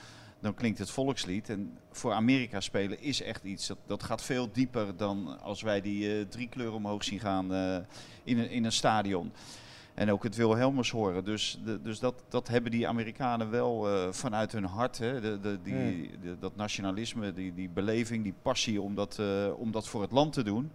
Dan 0.40 0.54
klinkt 0.54 0.78
het 0.78 0.90
volkslied. 0.90 1.48
En 1.48 1.78
voor 1.90 2.12
Amerika 2.12 2.60
spelen 2.60 3.00
is 3.00 3.22
echt 3.22 3.44
iets. 3.44 3.66
Dat, 3.66 3.78
dat 3.86 4.02
gaat 4.02 4.22
veel 4.22 4.52
dieper 4.52 4.96
dan 4.96 5.40
als 5.40 5.62
wij 5.62 5.80
die 5.80 6.28
drie 6.28 6.48
kleuren 6.48 6.76
omhoog 6.76 7.04
zien 7.04 7.20
gaan 7.20 7.52
in, 8.24 8.50
in 8.50 8.64
een 8.64 8.72
stadion. 8.72 9.32
En 9.94 10.10
ook 10.10 10.22
het 10.22 10.36
Wilhelmus 10.36 10.90
horen. 10.90 11.24
Dus, 11.24 11.58
de, 11.64 11.82
dus 11.82 11.98
dat, 11.98 12.24
dat 12.28 12.48
hebben 12.48 12.70
die 12.70 12.88
Amerikanen 12.88 13.50
wel 13.50 13.88
eh, 13.88 14.12
vanuit 14.12 14.52
hun 14.52 14.64
hart. 14.64 14.98
Hè? 14.98 15.20
De, 15.20 15.40
de, 15.40 15.58
die, 15.62 16.10
de- 16.22 16.36
dat 16.40 16.56
nationalisme, 16.56 17.32
die, 17.32 17.54
die 17.54 17.68
beleving, 17.68 18.22
die 18.22 18.34
passie 18.42 18.80
om 18.80 18.94
dat, 18.94 19.18
eh, 19.18 19.26
om 19.56 19.70
dat 19.72 19.88
voor 19.88 20.02
het 20.02 20.12
land 20.12 20.32
te 20.32 20.42
doen. 20.42 20.70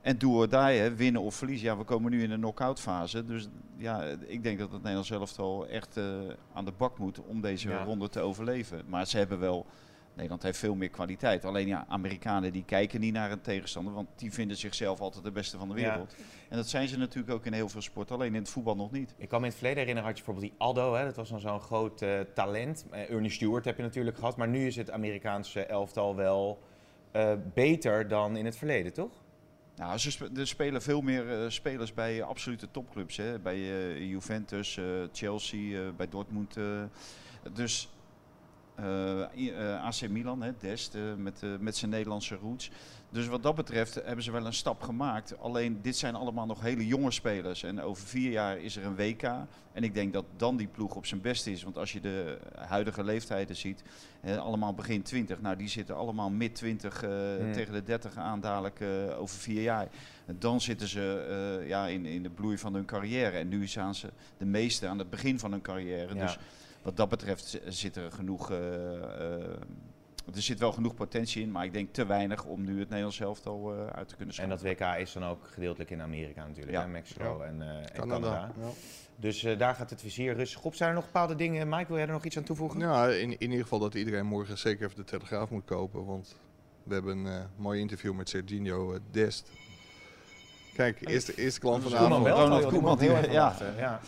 En 0.00 0.18
do 0.18 0.30
or 0.32 0.48
die, 0.48 0.58
hè, 0.58 0.94
winnen 0.94 1.22
of 1.22 1.34
verliezen. 1.34 1.66
Ja, 1.66 1.76
we 1.76 1.84
komen 1.84 2.10
nu 2.10 2.22
in 2.22 2.30
een 2.30 2.38
knock-out 2.40 2.80
fase. 2.80 3.24
Dus 3.24 3.48
ja, 3.76 4.02
ik 4.26 4.42
denk 4.42 4.58
dat 4.58 4.68
het 4.70 4.78
Nederlands 4.80 5.10
elftal 5.10 5.66
echt 5.66 5.96
eh, 5.96 6.04
aan 6.52 6.64
de 6.64 6.72
bak 6.76 6.98
moet 6.98 7.20
om 7.26 7.40
deze 7.40 7.68
Ja. 7.68 7.84
ronde 7.84 8.08
te 8.08 8.20
overleven. 8.20 8.82
Maar 8.88 9.06
ze 9.06 9.16
hebben 9.18 9.38
wel... 9.38 9.66
Nederland 10.20 10.42
heeft 10.42 10.58
veel 10.58 10.74
meer 10.74 10.90
kwaliteit. 10.90 11.44
Alleen 11.44 11.66
ja, 11.66 11.84
Amerikanen 11.88 12.52
die 12.52 12.64
kijken 12.64 13.00
niet 13.00 13.12
naar 13.12 13.30
een 13.30 13.40
tegenstander, 13.40 13.92
want 13.94 14.08
die 14.16 14.32
vinden 14.32 14.56
zichzelf 14.56 15.00
altijd 15.00 15.24
de 15.24 15.30
beste 15.30 15.58
van 15.58 15.68
de 15.68 15.80
Ja. 15.80 15.90
wereld. 15.90 16.14
En 16.48 16.56
dat 16.56 16.68
zijn 16.68 16.88
ze 16.88 16.98
natuurlijk 16.98 17.32
ook 17.34 17.46
in 17.46 17.52
heel 17.52 17.68
veel 17.68 17.80
sporten, 17.82 18.14
alleen 18.14 18.34
in 18.34 18.40
het 18.40 18.50
voetbal 18.50 18.76
nog 18.76 18.90
niet. 18.90 19.14
Ik 19.16 19.28
kan 19.28 19.38
me 19.40 19.44
in 19.46 19.50
het 19.50 19.58
verleden 19.60 19.78
herinneren, 19.78 20.08
had 20.08 20.18
je 20.18 20.24
bijvoorbeeld 20.24 20.52
die 20.52 20.66
Aldo, 20.66 20.94
hè, 20.94 21.04
dat 21.04 21.16
was 21.16 21.28
dan 21.28 21.40
zo'n 21.40 21.60
groot 21.60 22.02
eh, 22.02 22.20
talent. 22.34 22.84
Eh, 22.90 23.10
Ernie 23.10 23.30
Stewart 23.30 23.64
heb 23.64 23.76
je 23.76 23.82
natuurlijk 23.82 24.16
gehad, 24.16 24.36
maar 24.36 24.48
nu 24.48 24.66
is 24.66 24.76
het 24.76 24.90
Amerikaanse 24.90 25.64
elftal 25.64 26.16
wel 26.16 26.62
eh, 27.10 27.32
beter 27.54 28.08
dan 28.08 28.36
in 28.36 28.44
het 28.44 28.56
verleden, 28.56 28.92
toch? 28.92 29.12
Nou, 29.76 29.98
er 30.36 30.46
spelen 30.46 30.82
veel 30.82 31.00
meer 31.00 31.50
spelers 31.50 31.94
bij 31.94 32.22
absolute 32.22 32.70
topclubs. 32.70 33.16
Hè? 33.16 33.38
Bij 33.38 33.58
Juventus, 34.06 34.78
Chelsea, 35.12 35.92
bij 35.92 36.08
Dortmund. 36.08 36.56
dus 37.52 37.88
AC 39.82 40.08
Milan, 40.08 40.42
hè, 40.42 40.52
Dest, 40.58 40.94
eh, 40.94 41.02
met, 41.16 41.42
eh, 41.42 41.50
met 41.58 41.76
zijn 41.76 41.90
Nederlandse 41.90 42.34
roots. 42.34 42.70
Dus 43.10 43.26
wat 43.26 43.42
dat 43.42 43.54
betreft 43.54 43.94
hebben 43.94 44.24
ze 44.24 44.30
wel 44.30 44.46
een 44.46 44.52
stap 44.52 44.82
gemaakt. 44.82 45.38
Alleen 45.38 45.78
dit 45.82 45.96
zijn 45.96 46.14
allemaal 46.14 46.46
nog 46.46 46.60
hele 46.60 46.86
jonge 46.86 47.10
spelers. 47.10 47.62
En 47.62 47.82
over 47.82 48.06
vier 48.06 48.30
jaar 48.30 48.58
is 48.58 48.76
er 48.76 48.84
een 48.84 48.96
WK. 48.96 49.22
En 49.72 49.82
ik 49.84 49.94
denk 49.94 50.12
dat 50.12 50.24
dan 50.36 50.56
die 50.56 50.66
ploeg 50.66 50.94
op 50.94 51.06
zijn 51.06 51.20
best 51.20 51.46
is. 51.46 51.62
Want 51.62 51.76
als 51.78 51.92
je 51.92 52.00
de 52.00 52.38
huidige 52.56 53.04
leeftijden 53.04 53.56
ziet, 53.56 53.82
eh, 54.20 54.36
allemaal 54.36 54.74
begin 54.74 55.02
20. 55.02 55.40
Nou, 55.40 55.56
die 55.56 55.68
zitten 55.68 55.96
allemaal 55.96 56.30
mid 56.30 56.54
20 56.54 57.02
eh, 57.02 57.10
Hmm. 57.38 57.52
tegen 57.52 57.72
de 57.72 57.82
30 57.82 58.16
aan 58.16 58.40
dadelijk 58.40 58.80
eh, 58.80 59.20
over 59.20 59.36
vier 59.38 59.62
jaar. 59.62 59.88
En 60.26 60.36
dan 60.38 60.60
zitten 60.60 60.88
ze 60.88 61.26
eh, 61.60 61.68
ja, 61.68 61.86
in, 61.86 62.06
in 62.06 62.22
de 62.22 62.30
bloei 62.30 62.58
van 62.58 62.74
hun 62.74 62.84
carrière. 62.84 63.38
En 63.38 63.48
nu 63.48 63.66
staan 63.66 63.94
ze 63.94 64.10
de 64.38 64.44
meeste 64.44 64.86
aan 64.86 64.98
het 64.98 65.10
begin 65.10 65.38
van 65.38 65.50
hun 65.50 65.60
carrière. 65.60 66.14
Ja. 66.14 66.24
Dus 66.24 66.38
wat 66.82 66.96
dat 66.96 67.08
betreft 67.08 67.44
zi- 67.46 67.60
zit 67.68 67.96
er 67.96 68.12
genoeg. 68.12 68.50
eh, 68.50 68.94
eh, 68.94 69.42
er 70.34 70.42
zit 70.42 70.58
wel 70.58 70.72
genoeg 70.72 70.94
potentie 70.94 71.42
in, 71.42 71.50
maar 71.50 71.64
ik 71.64 71.72
denk 71.72 71.92
te 71.92 72.06
weinig 72.06 72.44
om 72.44 72.64
nu 72.64 72.78
het 72.78 72.88
Nederlands 72.88 73.20
elftal 73.20 73.72
eh 73.74 73.86
uit 73.86 74.08
te 74.08 74.16
kunnen 74.16 74.34
En 74.36 74.58
schakelen. 74.58 74.78
dat 74.78 74.94
WK 74.96 75.00
is 75.00 75.12
dan 75.12 75.24
ook 75.24 75.46
gedeeltelijk 75.52 75.90
in 75.90 76.02
Amerika 76.02 76.46
natuurlijk, 76.46 76.72
Ja. 76.76 76.82
hè, 76.82 76.88
Mexico 76.88 77.36
Ja. 77.40 77.44
en, 77.44 77.62
eh, 77.62 77.68
en 77.78 77.86
Canada. 77.94 78.52
Ja. 78.60 78.66
Dus 79.16 79.44
eh, 79.44 79.58
daar 79.58 79.74
gaat 79.74 79.90
het 79.90 80.00
vizier 80.00 80.34
rustig 80.34 80.62
op. 80.64 80.74
Zijn 80.74 80.88
er 80.88 80.94
nog 80.94 81.04
bepaalde 81.04 81.34
dingen, 81.34 81.68
Mike, 81.68 81.86
wil 81.86 81.96
jij 81.96 82.06
er 82.06 82.12
nog 82.12 82.24
iets 82.24 82.36
aan 82.36 82.42
toevoegen? 82.42 82.80
Ja, 82.80 83.08
in, 83.08 83.30
in 83.30 83.40
ieder 83.50 83.62
geval 83.62 83.78
dat 83.78 83.94
iedereen 83.94 84.26
morgen 84.26 84.58
zeker 84.58 84.84
even 84.84 84.96
de 84.96 85.04
Telegraaf 85.04 85.50
moet 85.50 85.64
kopen. 85.64 86.04
Want 86.04 86.36
we 86.82 86.94
hebben 86.94 87.16
een 87.26 87.46
mooi 87.56 87.80
interview 87.80 88.14
met 88.14 88.28
Serginho 88.28 88.98
Dest. 89.10 89.50
Kijk, 90.74 91.08
eerste, 91.08 91.34
eerste 91.34 91.60
klant 91.60 91.82
van 91.82 91.90
de 91.90 91.96
Koeman 91.96 92.12
avond. 92.18 92.28
wel. 92.34 92.44
Ronald 92.44 92.66
Koeman, 92.72 92.98
heel 92.98 93.30
ja. 93.30 93.56
Ja. 93.76 94.00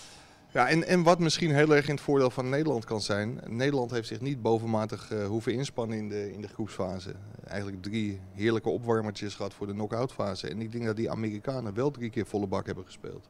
Ja, 0.52 0.68
en, 0.68 0.86
en 0.86 1.02
wat 1.02 1.18
misschien 1.18 1.54
heel 1.54 1.74
erg 1.74 1.88
in 1.88 1.94
het 1.94 2.04
voordeel 2.04 2.30
van 2.30 2.48
Nederland 2.48 2.84
kan 2.84 3.00
zijn. 3.00 3.40
Nederland 3.48 3.90
heeft 3.90 4.08
zich 4.08 4.20
niet 4.20 4.42
bovenmatig 4.42 5.10
eh, 5.10 5.26
hoeven 5.26 5.52
inspannen 5.52 5.98
in 5.98 6.08
de, 6.08 6.32
in 6.32 6.40
de 6.40 6.48
groepsfase. 6.48 7.14
Eigenlijk 7.46 7.82
drie 7.82 8.20
heerlijke 8.32 8.68
opwarmertjes 8.68 9.34
gehad 9.34 9.54
voor 9.54 9.66
de 9.66 9.72
knock-out 9.72 10.12
fase. 10.12 10.48
En 10.48 10.60
ik 10.60 10.72
denk 10.72 10.84
dat 10.84 10.96
die 10.96 11.10
Amerikanen 11.10 11.74
wel 11.74 11.90
drie 11.90 12.10
keer 12.10 12.26
volle 12.26 12.46
bak 12.46 12.66
hebben 12.66 12.84
gespeeld. 12.84 13.28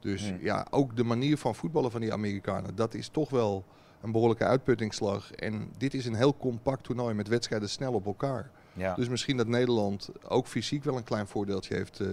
Dus 0.00 0.28
Hmm. 0.28 0.38
ja, 0.40 0.66
ook 0.70 0.96
de 0.96 1.04
manier 1.04 1.38
van 1.38 1.54
voetballen 1.54 1.90
van 1.90 2.00
die 2.00 2.12
Amerikanen, 2.12 2.74
dat 2.74 2.94
is 2.94 3.08
toch 3.08 3.30
wel 3.30 3.64
een 4.00 4.12
behoorlijke 4.12 4.44
uitputtingsslag. 4.44 5.32
En 5.32 5.70
dit 5.78 5.94
is 5.94 6.06
een 6.06 6.14
heel 6.14 6.36
compact 6.36 6.84
toernooi 6.84 7.14
met 7.14 7.28
wedstrijden 7.28 7.68
snel 7.68 7.92
op 7.92 8.06
elkaar. 8.06 8.50
Ja. 8.72 8.94
Dus 8.94 9.08
misschien 9.08 9.36
dat 9.36 9.46
Nederland 9.46 10.10
ook 10.28 10.46
fysiek 10.46 10.84
wel 10.84 10.96
een 10.96 11.04
klein 11.04 11.26
voordeeltje 11.26 11.74
heeft 11.74 12.00
eh, 12.00 12.08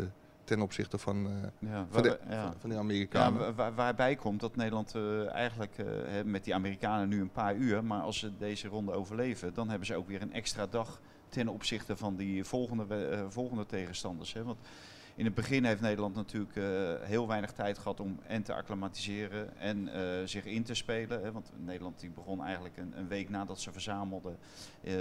ten 0.47 0.61
opzichte 0.61 0.97
van, 0.97 1.25
eh, 1.27 1.69
Ja, 1.69 1.87
van, 1.89 2.01
de, 2.03 2.19
ja. 2.29 2.41
van, 2.51 2.55
van 2.59 2.77
Amerikanen. 2.77 3.39
wa- 3.39 3.53
wa- 3.53 3.73
waarbij 3.73 4.15
komt 4.15 4.39
dat 4.39 4.55
Nederland 4.55 4.95
eh, 4.95 5.31
eigenlijk 5.33 5.77
eh, 5.77 5.85
met 6.25 6.43
die 6.43 6.53
Amerikanen 6.55 7.09
nu 7.09 7.21
een 7.21 7.31
paar 7.31 7.55
uur, 7.55 7.83
maar 7.83 8.01
als 8.01 8.19
ze 8.19 8.37
deze 8.37 8.67
ronde 8.67 8.91
overleven, 8.91 9.53
dan 9.53 9.69
hebben 9.69 9.87
ze 9.87 9.95
ook 9.95 10.07
weer 10.07 10.21
een 10.21 10.33
extra 10.33 10.65
dag 10.67 11.01
ten 11.29 11.47
opzichte 11.47 11.97
van 11.97 12.15
die 12.15 12.43
volgende, 12.43 13.25
volgende 13.29 13.65
tegenstanders. 13.65 14.33
Hè. 14.33 14.43
Want 14.43 14.57
in 15.15 15.25
het 15.25 15.33
begin 15.33 15.65
heeft 15.65 15.81
Nederland 15.81 16.15
natuurlijk 16.15 16.55
heel 17.01 17.27
weinig 17.27 17.51
tijd 17.51 17.77
gehad 17.77 17.99
om 17.99 18.19
en 18.27 18.43
te 18.43 18.53
acclimatiseren 18.53 19.57
en 19.57 19.89
zich 20.29 20.45
in 20.45 20.63
te 20.63 20.73
spelen. 20.73 21.21
Hè. 21.23 21.31
Want 21.31 21.51
Nederland 21.55 21.99
die 21.99 22.09
begon 22.09 22.43
eigenlijk 22.43 22.77
een, 22.77 22.93
een 22.97 23.07
week 23.07 23.29
nadat 23.29 23.59
ze 23.61 23.71
verzamelden 23.71 24.37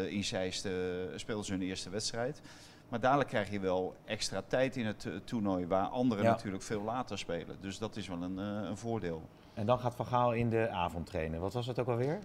in 0.09 0.25
Zeist, 0.25 0.69
speelden 1.15 1.45
ze 1.45 1.53
hun 1.53 1.63
eerste 1.63 1.91
wedstrijd. 1.91 2.41
Maar 2.89 3.01
dadelijk 3.01 3.29
krijg 3.29 3.51
je 3.51 3.61
wel 3.61 3.95
extra 4.05 4.43
tijd 4.47 4.77
in 4.77 4.87
het 4.87 5.05
eh, 5.07 5.13
toernooi, 5.25 5.67
waar 5.67 5.87
anderen 5.87 6.25
Ja. 6.25 6.31
natuurlijk 6.31 6.63
veel 6.63 6.83
later 6.83 7.19
spelen. 7.19 7.57
Dus 7.61 7.79
dat 7.79 7.97
is 7.97 8.09
wel 8.09 8.23
een, 8.23 8.39
eh, 8.39 8.69
een 8.69 8.77
voordeel. 8.77 9.29
En 9.55 9.67
dan 9.67 9.79
gaat 9.79 9.95
Van 9.95 10.07
Gaal 10.07 10.33
in 10.33 10.51
de 10.51 10.69
avond 10.71 11.07
trainen. 11.07 11.41
Wat 11.41 11.53
was 11.53 11.67
het 11.67 11.79
ook 11.79 11.89
alweer? 11.89 12.19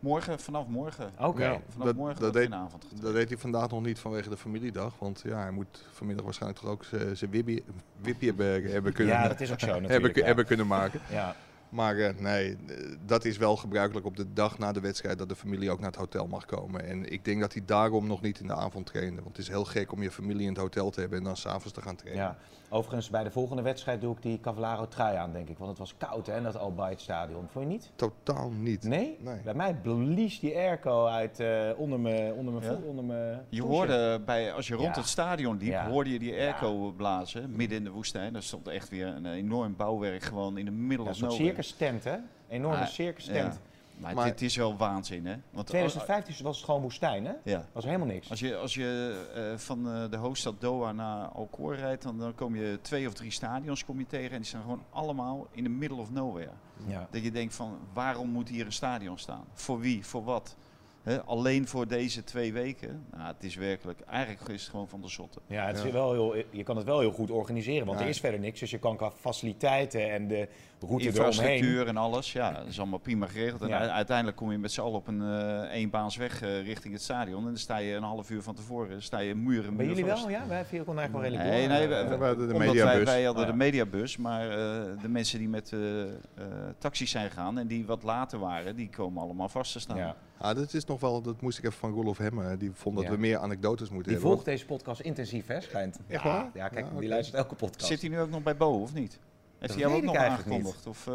Morgen, 0.00 0.40
vanaf 0.40 0.66
morgen. 0.66 1.10
Oké. 1.18 1.44
Ja. 1.44 1.60
Vanaf 1.68 1.86
Dat- 1.86 1.96
morgen 1.96 2.20
dat 2.20 2.32
deed- 2.32 2.44
in 2.44 2.50
de 2.50 2.56
avond 2.56 2.72
getraind. 2.82 3.02
Dat 3.02 3.14
deed 3.14 3.28
hij 3.28 3.38
vandaag 3.38 3.70
nog 3.70 3.82
niet 3.82 3.98
vanwege 3.98 4.28
de 4.28 4.36
familiedag. 4.36 4.92
Want 4.98 5.22
ja, 5.24 5.38
hij 5.38 5.50
moet 5.50 5.84
vanmiddag 5.92 6.24
waarschijnlijk 6.24 6.60
toch 6.62 6.70
ook 6.70 6.84
zijn 7.12 7.30
wipje 7.30 8.26
hebben, 8.26 8.70
hebben 8.72 8.92
kunnen, 8.92 9.14
Ja, 9.14 9.28
dat 9.28 9.40
is 9.40 9.52
ook 9.52 9.60
zo 9.60 9.66
natuurlijk. 9.80 9.92
hebben, 9.92 10.14
ja. 10.20 10.24
hebben 10.26 10.46
kunnen 10.46 10.66
maken. 10.66 11.00
Ja. 11.10 11.36
Maar 11.70 11.98
eh, 11.98 12.14
nee, 12.18 12.56
dat 13.06 13.24
is 13.24 13.36
wel 13.36 13.56
gebruikelijk 13.56 14.06
op 14.06 14.16
de 14.16 14.32
dag 14.32 14.58
na 14.58 14.72
de 14.72 14.80
wedstrijd 14.80 15.18
dat 15.18 15.28
de 15.28 15.36
familie 15.36 15.70
ook 15.70 15.80
naar 15.80 15.90
het 15.90 15.98
hotel 15.98 16.26
mag 16.26 16.46
komen. 16.46 16.84
En 16.84 17.12
ik 17.12 17.24
denk 17.24 17.40
dat 17.40 17.52
hij 17.52 17.62
daarom 17.66 18.06
nog 18.06 18.20
niet 18.20 18.40
in 18.40 18.46
de 18.46 18.54
avond 18.54 18.86
trainde. 18.86 19.22
Want 19.22 19.36
het 19.36 19.38
is 19.38 19.48
heel 19.48 19.64
gek 19.64 19.92
om 19.92 20.02
je 20.02 20.10
familie 20.10 20.42
in 20.42 20.52
het 20.52 20.58
hotel 20.58 20.90
te 20.90 21.00
hebben 21.00 21.18
en 21.18 21.24
dan 21.24 21.36
s'avonds 21.36 21.72
te 21.72 21.82
gaan 21.82 21.96
trainen. 21.96 22.24
Ja. 22.24 22.38
Overigens, 22.70 23.10
bij 23.10 23.22
de 23.22 23.30
volgende 23.30 23.62
wedstrijd 23.62 24.00
doe 24.00 24.14
ik 24.16 24.22
die 24.22 24.40
Cavallaro 24.40 24.88
trui 24.88 25.16
aan, 25.16 25.32
denk 25.32 25.48
ik. 25.48 25.58
Want 25.58 25.70
het 25.70 25.78
was 25.78 25.94
koud, 25.96 26.26
hè, 26.26 26.36
in 26.36 26.42
dat 26.42 26.58
Al 26.58 26.74
stadion. 26.96 27.46
Vond 27.48 27.64
je 27.64 27.70
niet? 27.70 27.90
Totaal 27.94 28.50
niet. 28.50 28.82
Nee? 28.84 29.16
Nee. 29.20 29.40
Bij 29.44 29.54
mij 29.54 29.74
blies 29.74 30.40
die 30.40 30.56
airco 30.56 31.06
uit 31.06 31.40
eh, 31.40 31.70
onder 31.76 32.00
mijn 32.00 32.32
onder 32.32 32.52
mijn 32.54 32.64
Ja? 32.66 32.74
voet, 32.76 32.84
onder 32.86 33.04
mijn 33.04 33.44
Je 33.48 33.62
hoorde 33.62 34.20
bij, 34.20 34.52
als 34.52 34.68
je 34.68 34.74
rond 34.74 34.94
Ja. 34.94 35.00
het 35.00 35.08
stadion 35.10 35.56
liep, 35.58 35.68
Ja. 35.68 35.88
hoorde 35.90 36.10
je 36.12 36.18
die 36.18 36.32
airco 36.32 36.92
blazen, 36.96 37.50
midden 37.56 37.78
in 37.78 37.84
de 37.84 37.90
woestijn. 37.90 38.34
Er 38.34 38.42
stond 38.42 38.68
echt 38.68 38.88
weer 38.88 39.06
een 39.06 39.26
enorm 39.26 39.76
bouwwerk 39.76 40.22
gewoon 40.22 40.58
in 40.58 40.64
de 40.64 40.70
middle 40.70 41.04
Ja, 41.04 41.10
of 41.10 41.16
een 41.20 41.22
nowhere. 41.28 41.44
circus 41.44 41.72
tent, 41.72 42.04
hè? 42.04 42.16
Enorme 42.48 42.76
Ah, 42.82 42.86
circus 42.86 43.26
Ja. 43.26 43.32
tent. 43.32 43.60
Maar, 44.00 44.14
Maar- 44.14 44.24
dit 44.26 44.42
is 44.42 44.56
wel 44.56 44.76
waanzin, 44.76 45.26
hè? 45.26 45.36
Want 45.50 45.66
2015 45.66 46.44
was 46.44 46.56
het 46.56 46.64
gewoon 46.64 46.80
woestijn, 46.80 47.24
hè? 47.24 47.32
ja. 47.44 47.66
Was 47.72 47.84
helemaal 47.84 48.06
niks. 48.06 48.30
Als 48.30 48.40
je, 48.40 48.56
als 48.56 48.74
je 48.74 49.16
eh, 49.34 49.58
van 49.58 49.88
eh, 49.92 50.10
de 50.10 50.16
hoofdstad 50.16 50.60
Doha 50.60 50.92
naar 50.92 51.28
Alcor 51.28 51.76
rijdt, 51.76 52.02
dan, 52.02 52.18
dan 52.18 52.34
kom 52.34 52.56
je 52.56 52.78
twee 52.82 53.06
of 53.06 53.12
drie 53.14 53.30
stadions 53.30 53.84
kom 53.84 53.98
je 53.98 54.06
tegen 54.06 54.30
en 54.30 54.36
die 54.36 54.46
staan 54.46 54.62
gewoon 54.62 54.82
allemaal 54.90 55.46
in 55.50 55.62
the 55.64 55.70
middle 55.70 55.98
of 55.98 56.10
nowhere. 56.10 56.50
Ja. 56.86 57.08
Dat 57.10 57.22
je 57.22 57.30
denkt 57.30 57.54
van, 57.54 57.78
waarom 57.92 58.28
moet 58.28 58.48
hier 58.48 58.66
een 58.66 58.72
stadion 58.72 59.18
staan? 59.18 59.44
Voor 59.52 59.80
wie? 59.80 60.06
Voor 60.06 60.24
wat? 60.24 60.56
Hè, 61.02 61.22
alleen 61.22 61.68
voor 61.68 61.86
deze 61.88 62.24
twee 62.24 62.52
weken. 62.52 63.04
Nou, 63.10 63.26
het 63.34 63.44
is 63.44 63.54
werkelijk, 63.56 64.00
eigenlijk 64.00 64.48
is 64.48 64.60
het 64.62 64.70
gewoon 64.70 64.88
van 64.88 65.00
de 65.00 65.08
zotte. 65.08 65.40
Ja, 65.46 65.66
het 65.66 65.84
is 65.84 65.90
Wel 65.92 66.12
heel, 66.12 66.34
je 66.50 66.62
kan 66.62 66.76
het 66.76 66.84
wel 66.86 67.00
heel 67.00 67.12
goed 67.12 67.30
organiseren, 67.30 67.86
want 67.86 67.98
Ja. 67.98 68.04
er 68.04 68.10
is 68.10 68.20
verder 68.20 68.40
niks. 68.40 68.60
Dus 68.60 68.70
je 68.70 68.78
kan 68.78 68.96
qua 68.96 69.10
faciliteiten 69.10 70.12
en 70.12 70.28
de 70.28 70.48
route 70.80 71.04
Infrastructuur 71.04 71.66
eromheen. 71.68 71.86
en 71.88 71.96
alles, 71.96 72.32
ja, 72.32 72.52
dat 72.52 72.66
is 72.66 72.78
allemaal 72.78 72.98
prima 72.98 73.26
geregeld. 73.26 73.62
En 73.62 73.68
Ja. 73.68 73.88
uiteindelijk 73.90 74.36
kom 74.36 74.50
je 74.50 74.58
met 74.58 74.72
z'n 74.72 74.80
allen 74.80 74.94
op 74.98 75.06
een 75.06 75.22
eh 75.22 75.74
eenbaansweg 75.74 76.42
eh, 76.42 76.62
richting 76.64 76.92
het 76.94 77.02
stadion. 77.02 77.38
En 77.38 77.44
dan 77.44 77.56
sta 77.56 77.76
je 77.76 77.94
een 77.94 78.02
half 78.02 78.30
uur 78.30 78.42
van 78.42 78.54
tevoren, 78.54 79.02
sta 79.02 79.18
je 79.18 79.34
muur 79.34 79.64
en 79.66 79.76
Bij 79.76 79.86
muur 79.86 79.94
jullie 79.94 80.10
vast. 80.10 80.22
wel? 80.26 80.30
Ja, 80.32 80.46
wij 80.46 80.64
vieren 80.64 80.86
kon 80.86 80.98
eigenlijk 80.98 81.30
wel 81.30 81.38
redelijk 81.40 81.68
Nee, 81.68 81.68
door. 81.68 81.88
nee, 81.96 82.04
we, 82.04 82.10
we- 82.10 82.18
we 82.18 82.24
hadden 82.24 82.46
de 82.48 82.52
omdat 82.54 82.58
wij, 82.74 82.84
mediabus. 82.84 83.04
wij 83.04 83.22
hadden 83.24 83.42
Oh, 83.42 83.46
ja. 83.48 83.52
de 83.52 83.58
mediabus, 83.58 84.16
maar 84.16 84.50
eh, 84.50 84.56
de 85.02 85.08
mensen 85.08 85.38
die 85.38 85.48
met 85.48 85.72
eh 85.72 86.02
eh, 86.02 86.08
taxis 86.78 87.10
zijn 87.10 87.28
gegaan 87.28 87.58
en 87.58 87.66
die 87.66 87.86
wat 87.86 88.02
later 88.02 88.38
waren, 88.38 88.76
die 88.76 88.88
komen 88.90 89.22
allemaal 89.22 89.48
vast 89.48 89.72
te 89.72 89.80
staan. 89.80 89.96
ja. 89.96 90.16
Ah, 90.40 90.56
dat 90.56 90.74
is 90.74 90.84
nog 90.84 91.00
wel, 91.00 91.22
dat 91.22 91.40
moest 91.40 91.58
ik 91.58 91.64
even 91.64 91.78
van 91.78 91.92
Rolof 91.92 92.18
Hemmen. 92.18 92.58
Die 92.58 92.70
vond 92.72 92.96
dat 92.96 93.04
Ja. 93.04 93.10
we 93.10 93.16
meer 93.16 93.38
anekdotes 93.38 93.88
moeten 93.88 94.02
Die 94.02 94.12
hebben. 94.12 94.30
volgt 94.30 94.44
deze 94.44 94.66
podcast 94.66 95.00
intensief, 95.00 95.46
hè, 95.46 95.60
schijnt. 95.60 95.98
Ja, 96.08 96.50
kijk, 96.52 96.86
Ja, 96.92 97.00
die 97.00 97.08
luistert 97.08 97.36
elke 97.36 97.54
podcast. 97.54 97.86
Zit 97.86 98.00
hij 98.00 98.10
nu 98.10 98.20
ook 98.20 98.30
nog 98.30 98.42
bij 98.42 98.56
Bo, 98.56 98.80
of 98.82 98.94
niet? 98.94 99.18
Heeft 99.58 99.72
Dat 99.72 99.82
hij 99.82 99.90
jou 99.90 99.94
ook 100.06 100.14
nog 100.14 100.16
aangekondigd? 100.24 100.86
Of, 100.86 101.06
eh, 101.06 101.14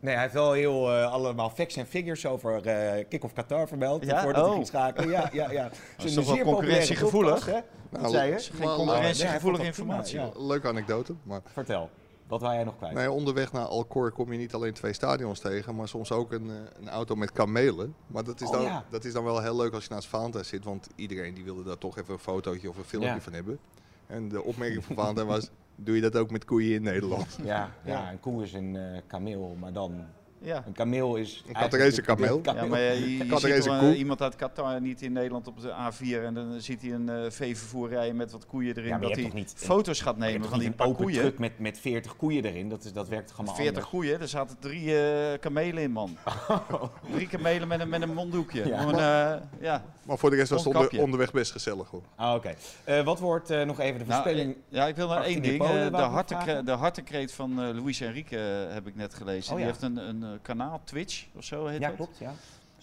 Nee, 0.00 0.12
hij 0.14 0.22
heeft 0.22 0.34
wel 0.34 0.52
heel 0.52 0.92
eh, 0.92 1.12
allemaal 1.12 1.50
facts 1.50 1.76
en 1.76 1.86
figures 1.86 2.26
over 2.26 2.66
eh 2.66 3.04
Kick 3.08 3.24
of 3.24 3.32
Qatar 3.32 3.68
vermeld. 3.68 4.04
Ja? 4.04 4.22
Voordat 4.22 4.40
hij 4.40 4.50
Oh. 4.50 4.54
ging 4.56 4.66
schakelen. 4.66 5.10
Ja, 5.10 5.28
ja, 5.32 5.50
ja. 5.50 5.62
Dat 5.96 6.06
is 6.06 6.14
toch 6.14 6.26
wel 6.26 6.38
concurrentiegevoelig? 6.44 7.46
Nou, 7.46 7.62
Wat 7.90 8.10
zei 8.10 8.30
je? 8.32 8.38
geen 8.38 8.68
concurrentiegevoelige 8.76 9.62
Nee, 9.62 9.72
hij 9.72 9.80
informatie. 9.84 10.20
prima, 10.30 10.46
Leuke 10.46 10.68
anekdote, 10.68 11.14
maar 11.22 11.40
Vertel, 11.52 11.90
wat 12.26 12.40
wou 12.40 12.54
jij 12.54 12.64
nog 12.64 12.76
kwijt? 12.76 12.94
nee, 12.94 13.10
onderweg 13.10 13.52
naar 13.52 13.64
Alcor 13.64 14.10
kom 14.12 14.32
je 14.32 14.38
niet 14.38 14.54
alleen 14.54 14.72
twee 14.72 14.92
stadions 14.92 15.38
tegen, 15.40 15.74
maar 15.74 15.88
soms 15.88 16.12
ook 16.12 16.32
een, 16.32 16.50
een 16.80 16.88
auto 16.88 17.14
met 17.14 17.32
kamelen. 17.32 17.94
Maar 18.06 18.24
dat 18.24 18.40
is, 18.40 18.46
Oh, 18.48 18.52
dan, 18.52 18.62
ja. 18.62 18.84
dat 18.90 19.04
is 19.04 19.12
dan 19.12 19.24
wel 19.24 19.42
heel 19.42 19.56
leuk 19.56 19.72
als 19.72 19.84
je 19.84 19.90
naast 19.94 20.08
Valentijn 20.08 20.44
zit, 20.44 20.64
want 20.64 20.86
iedereen 20.96 21.34
die 21.34 21.44
wilde 21.44 21.62
daar 21.62 21.78
toch 21.78 21.98
even 21.98 22.12
een 22.12 22.18
fotootje 22.20 22.68
of 22.68 22.76
een 22.76 22.84
filmpje 22.84 23.10
Ja. 23.10 23.20
van 23.20 23.32
hebben. 23.32 23.58
En 24.06 24.28
de 24.28 24.42
opmerking 24.42 24.84
van 24.84 24.96
Valentijn 24.96 25.26
was, 25.26 25.50
doe 25.76 25.94
je 25.94 26.00
dat 26.00 26.16
ook 26.16 26.30
met 26.30 26.44
koeien 26.44 26.74
in 26.74 26.82
Nederland? 26.82 27.38
Ja, 27.44 27.70
ja, 27.84 28.10
een 28.10 28.20
koe 28.20 28.42
is 28.42 28.52
een 28.52 28.76
eh, 28.76 29.00
kameel, 29.06 29.56
maar 29.60 29.72
dan... 29.72 30.04
Ja. 30.44 30.62
Een 30.66 30.72
kameel 30.72 31.16
is... 31.16 31.44
Een 31.46 31.52
Catarese 31.54 32.02
kameel. 32.02 32.40
Ja, 32.42 32.64
maar 32.64 32.80
je, 32.80 33.16
je, 33.16 33.36
ziet 33.38 33.66
een 33.66 33.72
eh, 33.72 33.78
koe? 33.78 33.96
iemand 33.96 34.22
uit 34.22 34.36
Qatar 34.36 34.80
niet 34.80 35.02
in 35.02 35.12
Nederland 35.12 35.46
op 35.46 35.60
de 35.60 35.68
A4 35.68 36.24
en 36.24 36.34
dan 36.34 36.60
ziet 36.60 36.82
hij 36.82 36.92
een 36.92 37.08
eh 37.08 37.30
veevervoer 37.30 37.88
rijden 37.88 38.16
met 38.16 38.32
wat 38.32 38.46
koeien 38.46 38.76
erin. 38.76 38.88
Ja, 38.88 38.96
maar 38.98 39.08
dat 39.08 39.16
hij 39.16 39.30
niet 39.34 39.52
een- 39.52 39.66
foto's 39.66 40.00
gaat 40.00 40.16
Maar 40.16 40.28
nemen 40.30 40.48
van 40.48 40.58
die 40.58 40.70
paar 40.70 40.86
een 40.86 40.92
open 40.92 41.04
koeien. 41.04 41.20
truck 41.20 41.38
met, 41.38 41.58
met 41.58 41.78
40 41.78 42.16
koeien 42.16 42.44
erin, 42.44 42.68
dat, 42.68 42.84
is, 42.84 42.92
dat 42.92 43.08
werkt 43.08 43.32
allemaal 43.36 43.54
40 43.54 43.72
anders? 43.74 43.90
koeien, 43.94 44.20
er 44.20 44.28
zaten 44.28 44.56
drie 44.58 44.98
eh, 44.98 45.38
kamelen 45.40 45.82
in, 45.82 45.90
man. 45.90 46.16
Drie 47.14 47.26
kamelen 47.28 47.68
met 47.68 47.80
een, 47.80 47.88
met 47.88 48.02
een 48.02 48.14
monddoekje. 48.14 48.66
Ja. 48.66 48.78
Gewoon, 48.78 48.94
eh, 48.98 49.32
ja. 49.60 49.84
Maar 50.06 50.18
voor 50.18 50.30
de 50.30 50.36
rest 50.36 50.50
was 50.50 50.64
het 50.64 50.74
onder- 50.76 51.00
onderweg 51.02 51.32
best 51.32 51.52
gezellig 51.52 51.88
hoor. 51.90 52.02
Ah, 52.16 52.34
Oké. 52.34 52.54
Eh, 52.84 53.04
wat 53.04 53.18
wordt 53.20 53.50
eh, 53.50 53.62
nog 53.62 53.80
even 53.80 53.98
de 53.98 54.04
Nou, 54.04 54.22
voorspelling? 54.22 54.56
ja, 54.68 54.86
ik 54.86 54.96
wil 54.96 55.08
nog 55.08 55.22
één 55.24 55.42
ding. 55.42 55.62
Eh, 55.64 55.90
de, 56.64 56.70
hartekreet 56.70 57.32
van 57.32 57.50
eh 57.62 57.74
Luis 57.82 58.00
Enrique 58.00 58.36
eh, 58.38 58.74
heb 58.74 58.86
ik 58.86 58.94
net 58.96 59.14
gelezen. 59.14 59.50
Oh, 59.52 59.56
Die 59.58 59.66
ja. 59.66 59.72
heeft 59.72 59.82
een, 59.82 59.96
een 59.96 60.22
eh, 60.22 60.28
kanaal, 60.42 60.80
Twitch 60.84 61.26
of 61.34 61.44
zo 61.44 61.66
heet 61.66 61.80
ja, 61.80 61.86
dat. 61.86 61.96
klopt, 61.96 62.18
ja. 62.18 62.34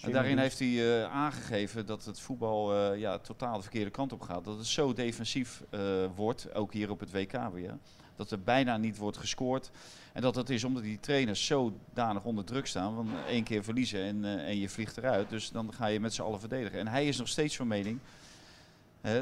En 0.01 0.11
daarin 0.11 0.37
heeft 0.37 0.59
hij 0.59 1.01
eh, 1.01 1.11
aangegeven 1.11 1.85
dat 1.85 2.05
het 2.05 2.19
voetbal 2.19 2.73
eh, 2.73 2.99
ja, 2.99 3.17
totaal 3.17 3.55
de 3.55 3.61
verkeerde 3.61 3.89
kant 3.89 4.13
op 4.13 4.21
gaat. 4.21 4.43
Dat 4.43 4.57
het 4.57 4.67
zo 4.67 4.93
defensief 4.93 5.63
eh, 5.69 5.81
wordt, 6.15 6.53
ook 6.53 6.73
hier 6.73 6.89
op 6.89 6.99
het 6.99 7.11
WK 7.11 7.33
weer. 7.53 7.77
Dat 8.15 8.31
er 8.31 8.41
bijna 8.41 8.77
niet 8.77 8.97
wordt 8.97 9.17
gescoord. 9.17 9.71
En 10.13 10.21
dat 10.21 10.33
dat 10.33 10.49
is 10.49 10.63
omdat 10.63 10.83
die 10.83 10.99
trainers 10.99 11.45
zodanig 11.45 12.23
onder 12.23 12.43
druk 12.43 12.67
staan. 12.67 12.95
Van 12.95 13.09
één 13.27 13.43
keer 13.43 13.63
verliezen 13.63 14.03
en, 14.03 14.25
eh, 14.25 14.47
en 14.47 14.57
je 14.57 14.69
vliegt 14.69 14.97
eruit. 14.97 15.29
Dus 15.29 15.49
dan 15.49 15.73
ga 15.73 15.85
je 15.85 15.99
met 15.99 16.13
z'n 16.13 16.21
allen 16.21 16.39
verdedigen. 16.39 16.79
En 16.79 16.87
hij 16.87 17.07
is 17.07 17.17
nog 17.17 17.27
steeds 17.27 17.55
van 17.55 17.67
mening 17.67 17.99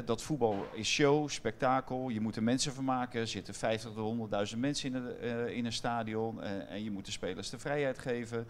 dat 0.04 0.22
voetbal 0.22 0.66
is 0.72 0.88
show, 0.88 1.28
spektakel. 1.28 2.08
Je 2.08 2.20
moet 2.20 2.36
er 2.36 2.42
mensen 2.42 2.72
van 2.72 2.84
maken. 2.84 3.20
Er 3.20 3.26
zitten 3.26 3.54
50 3.54 3.92
tot 3.92 4.50
100.000 4.52 4.58
mensen 4.58 4.88
in, 4.88 4.94
een, 4.94 5.18
eh, 5.18 5.56
in 5.56 5.64
een 5.64 5.72
stadion. 5.72 6.42
eh, 6.42 6.70
en 6.70 6.84
je 6.84 6.90
moet 6.90 7.04
de 7.04 7.10
spelers 7.12 7.50
de 7.50 7.58
vrijheid 7.58 7.98
geven. 7.98 8.46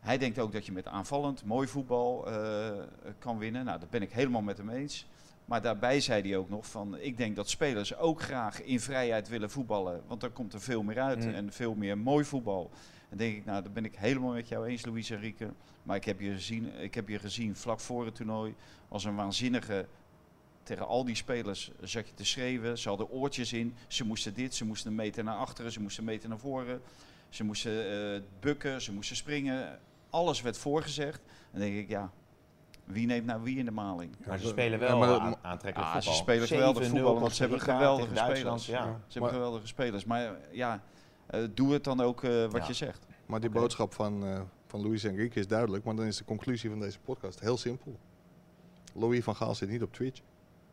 Hij 0.00 0.18
denkt 0.18 0.38
ook 0.38 0.52
dat 0.52 0.66
je 0.66 0.72
met 0.72 0.86
aanvallend, 0.86 1.44
mooi 1.44 1.68
voetbal 1.68 2.26
eh, 2.30 2.70
kan 3.18 3.38
winnen. 3.38 3.64
Nou, 3.64 3.80
dat 3.80 3.90
ben 3.90 4.02
ik 4.02 4.12
helemaal 4.12 4.42
met 4.42 4.56
hem 4.58 4.68
eens. 4.70 5.06
Maar 5.44 5.62
daarbij 5.62 6.00
zei 6.00 6.22
hij 6.28 6.36
ook 6.36 6.48
nog 6.48 6.66
van, 6.66 6.98
ik 6.98 7.16
denk 7.16 7.36
dat 7.36 7.48
spelers 7.50 7.96
ook 7.96 8.22
graag 8.22 8.62
in 8.62 8.80
vrijheid 8.80 9.28
willen 9.28 9.50
voetballen. 9.50 10.02
Want 10.06 10.20
dan 10.20 10.32
komt 10.32 10.52
er 10.52 10.60
veel 10.60 10.82
meer 10.82 11.00
uit 11.00 11.24
Mm. 11.24 11.34
en 11.34 11.52
veel 11.52 11.74
meer 11.74 11.98
mooi 11.98 12.24
voetbal. 12.24 12.70
En 13.08 13.16
denk 13.16 13.36
ik, 13.36 13.44
nou, 13.44 13.62
dat 13.62 13.72
ben 13.72 13.84
ik 13.84 13.96
helemaal 13.96 14.32
met 14.32 14.48
jou 14.48 14.66
eens, 14.66 14.84
Luis 14.86 15.10
Enrique. 15.10 15.50
Maar 15.82 15.96
ik 15.96 16.04
heb 16.04 16.20
je 16.20 16.32
gezien, 16.32 16.72
ik 16.80 16.94
heb 16.94 17.08
je 17.08 17.18
gezien 17.18 17.56
vlak 17.56 17.80
voor 17.80 18.04
het 18.04 18.14
toernooi 18.14 18.54
als 18.88 19.04
een 19.04 19.14
waanzinnige... 19.16 19.86
Tegen 20.66 20.86
al 20.86 21.04
die 21.04 21.14
spelers 21.14 21.70
zat 21.80 22.08
je 22.08 22.14
te 22.14 22.24
schreeuwen. 22.24 22.78
Ze 22.78 22.88
hadden 22.88 23.10
oortjes 23.10 23.52
in. 23.52 23.74
Ze 23.88 24.04
moesten 24.04 24.34
dit, 24.34 24.54
ze 24.54 24.64
moesten 24.64 24.90
een 24.90 24.96
meter 24.96 25.24
naar 25.24 25.36
achteren, 25.36 25.72
ze 25.72 25.80
moesten 25.80 26.02
een 26.02 26.08
meter 26.08 26.28
naar 26.28 26.38
voren. 26.38 26.80
Ze 27.28 27.44
moesten 27.44 27.90
eh, 28.14 28.20
bukken, 28.40 28.82
ze 28.82 28.92
moesten 28.92 29.16
springen. 29.16 29.78
Alles 30.10 30.42
werd 30.42 30.58
voorgezegd. 30.58 31.20
En 31.52 31.60
dan 31.60 31.60
denk 31.60 31.76
ik, 31.76 31.88
ja, 31.88 32.10
wie 32.84 33.06
neemt 33.06 33.26
nou 33.26 33.42
wie 33.42 33.58
in 33.58 33.64
de 33.64 33.70
maling? 33.70 34.16
Maar 34.26 34.38
ze 34.38 34.46
spelen 34.46 34.78
wel 34.78 34.88
Ja, 34.88 34.96
maar- 34.96 35.18
aan, 35.20 35.34
aantrekkelijk 35.42 35.88
Ah, 35.90 35.94
voetbal. 35.94 36.12
ze 36.12 36.18
spelen 36.18 36.46
geweldig 36.46 36.82
7-0 36.82 36.90
voetbal, 36.90 37.20
want 37.20 37.34
ze 37.34 37.42
hebben 37.42 37.60
geweldige 37.60 38.16
spelers. 38.16 38.66
Ja. 38.66 38.82
Ze 38.82 38.88
hebben 38.88 39.20
Maar- 39.22 39.30
geweldige 39.30 39.66
spelers. 39.66 40.04
Maar 40.04 40.24
eh, 40.24 40.32
ja, 40.52 40.82
eh, 41.26 41.40
doe 41.54 41.72
het 41.72 41.84
dan 41.84 42.00
ook 42.00 42.24
eh, 42.24 42.42
wat 42.44 42.60
Ja. 42.60 42.66
je 42.66 42.72
zegt. 42.72 43.06
Maar 43.26 43.40
die 43.40 43.50
boodschap 43.50 43.94
van, 43.94 44.24
eh 44.26 44.40
van 44.66 44.82
Louis 44.82 45.04
Enrique 45.04 45.40
is 45.40 45.46
duidelijk. 45.46 45.84
Maar 45.84 45.96
dan 45.96 46.04
is 46.06 46.16
de 46.16 46.24
conclusie 46.24 46.70
van 46.70 46.80
deze 46.80 46.98
podcast 46.98 47.40
heel 47.40 47.56
simpel. 47.56 47.98
Louis 48.94 49.24
van 49.24 49.36
Gaal 49.36 49.54
zit 49.54 49.68
niet 49.68 49.82
op 49.82 49.92
Twitch. 49.92 50.20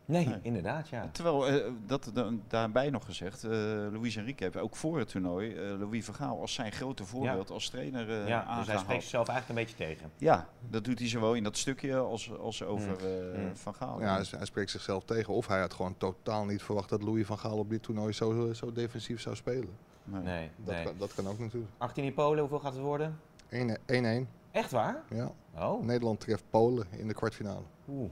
Nee, 0.05 0.27
Nee. 0.27 0.39
inderdaad, 0.41 0.89
ja. 0.89 1.09
Terwijl, 1.11 1.47
eh, 1.47 1.71
dat 1.85 2.09
da- 2.13 2.31
daarbij 2.47 2.89
nog 2.89 3.05
gezegd, 3.05 3.43
eh 3.43 3.49
Luis 3.91 4.15
Enrique 4.15 4.43
heeft 4.43 4.57
ook 4.57 4.75
voor 4.75 4.97
het 4.99 5.09
toernooi 5.09 5.53
eh, 5.55 5.79
Louis 5.79 6.05
van 6.05 6.13
Gaal 6.15 6.41
als 6.41 6.53
zijn 6.53 6.71
grote 6.71 7.05
voorbeeld 7.05 7.51
als 7.51 7.69
trainer 7.69 8.09
eh 8.09 8.15
ja, 8.15 8.21
dus 8.23 8.27
hij 8.27 8.35
aangehaald. 8.57 8.79
spreekt 8.79 9.01
zichzelf 9.01 9.27
eigenlijk 9.27 9.59
een 9.59 9.65
beetje 9.65 9.85
tegen. 9.85 10.11
Ja, 10.17 10.47
dat 10.69 10.83
doet 10.83 10.99
hij 10.99 11.07
zowel 11.07 11.33
in 11.33 11.43
dat 11.43 11.57
stukje 11.57 11.97
als, 11.97 12.37
als 12.39 12.63
over 12.63 12.89
Mm. 12.91 13.33
eh, 13.33 13.39
Mm. 13.43 13.55
Van 13.55 13.73
Gaal. 13.75 13.99
Ja, 14.01 14.15
hij, 14.15 14.25
hij 14.37 14.45
spreekt 14.45 14.71
zichzelf 14.71 15.03
tegen. 15.03 15.33
Of 15.33 15.47
hij 15.47 15.59
had 15.59 15.73
gewoon 15.73 15.97
totaal 15.97 16.45
niet 16.45 16.61
verwacht 16.63 16.89
dat 16.89 17.03
Louis 17.03 17.25
van 17.25 17.37
Gaal 17.39 17.57
op 17.57 17.69
dit 17.69 17.83
toernooi 17.83 18.13
zo, 18.13 18.53
zo 18.53 18.71
defensief 18.71 19.21
zou 19.21 19.35
spelen. 19.35 19.69
Nee. 20.03 20.21
Nee, 20.23 20.49
Dat, 20.57 20.73
nee. 20.75 20.83
kan, 20.83 20.93
dat 20.97 21.13
kan 21.13 21.27
ook 21.27 21.39
natuurlijk. 21.39 21.71
18 21.77 22.03
in 22.03 22.13
Polen, 22.13 22.39
hoeveel 22.39 22.59
gaat 22.59 22.73
het 22.73 22.81
worden? 22.81 23.19
1-1. 23.49 24.27
Echt 24.51 24.71
waar? 24.71 25.03
Ja. 25.09 25.31
Oh. 25.57 25.83
Nederland 25.83 26.19
treft 26.19 26.43
Polen 26.49 26.87
in 26.91 27.07
de 27.07 27.13
kwartfinale. 27.13 27.63
Oeh. 27.89 28.09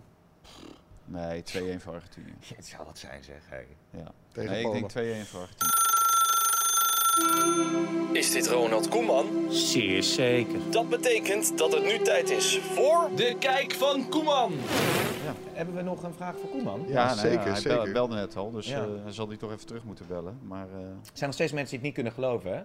Nee, 1.12 1.43
2-1 1.78 1.82
voor 1.82 1.93
Argentinië. 1.93 2.34
Het 2.56 2.65
zou 2.67 2.86
wat 2.86 2.97
zijn, 2.97 3.24
zeg. 3.24 3.41
Hey. 3.50 3.67
Ja. 3.89 4.12
Tegen 4.32 4.52
Nee, 4.52 4.65
ik 4.65 4.71
denk 4.93 5.26
2-1 5.26 5.28
voor 5.30 5.39
Argentinië. 5.39 5.71
Is 8.13 8.32
dit 8.32 8.47
Ronald 8.47 8.88
Koeman? 8.89 9.26
Zeer 9.50 10.04
zeker. 10.04 10.60
Dat 10.71 10.89
betekent 10.89 11.58
dat 11.58 11.74
het 11.74 11.84
nu 11.84 12.00
tijd 12.00 12.30
is 12.30 12.58
voor 12.60 13.10
de 13.15 13.36
kijk 13.39 13.74
van 13.74 14.10
Koeman. 14.10 14.54
Hebben 15.54 15.76
we 15.76 15.82
nog 15.82 16.04
een 16.04 16.13
vraag 16.13 16.36
voor 16.39 16.50
Koeman? 16.50 16.84
Ja, 16.88 17.06
nou 17.06 17.17
zeker, 17.17 17.43
hij 17.52 17.56
zeker. 17.56 17.84
bel- 17.84 17.91
belde 17.93 18.15
net 18.15 18.36
al, 18.36 18.52
dus 18.52 18.67
Ja. 18.67 18.84
eh, 18.84 18.89
hij 19.04 19.12
zal 19.12 19.28
die 19.28 19.38
toch 19.38 19.52
even 19.52 19.65
terug 19.65 19.84
moeten 19.84 20.08
bellen. 20.08 20.39
Maar 20.43 20.67
eh 20.69 20.76
Er 20.76 20.82
zijn 21.13 21.26
nog 21.26 21.34
steeds 21.34 21.52
mensen 21.52 21.69
die 21.69 21.78
het 21.78 21.82
niet 21.82 21.93
kunnen 21.93 22.12
geloven, 22.13 22.52
hè? 22.58 22.62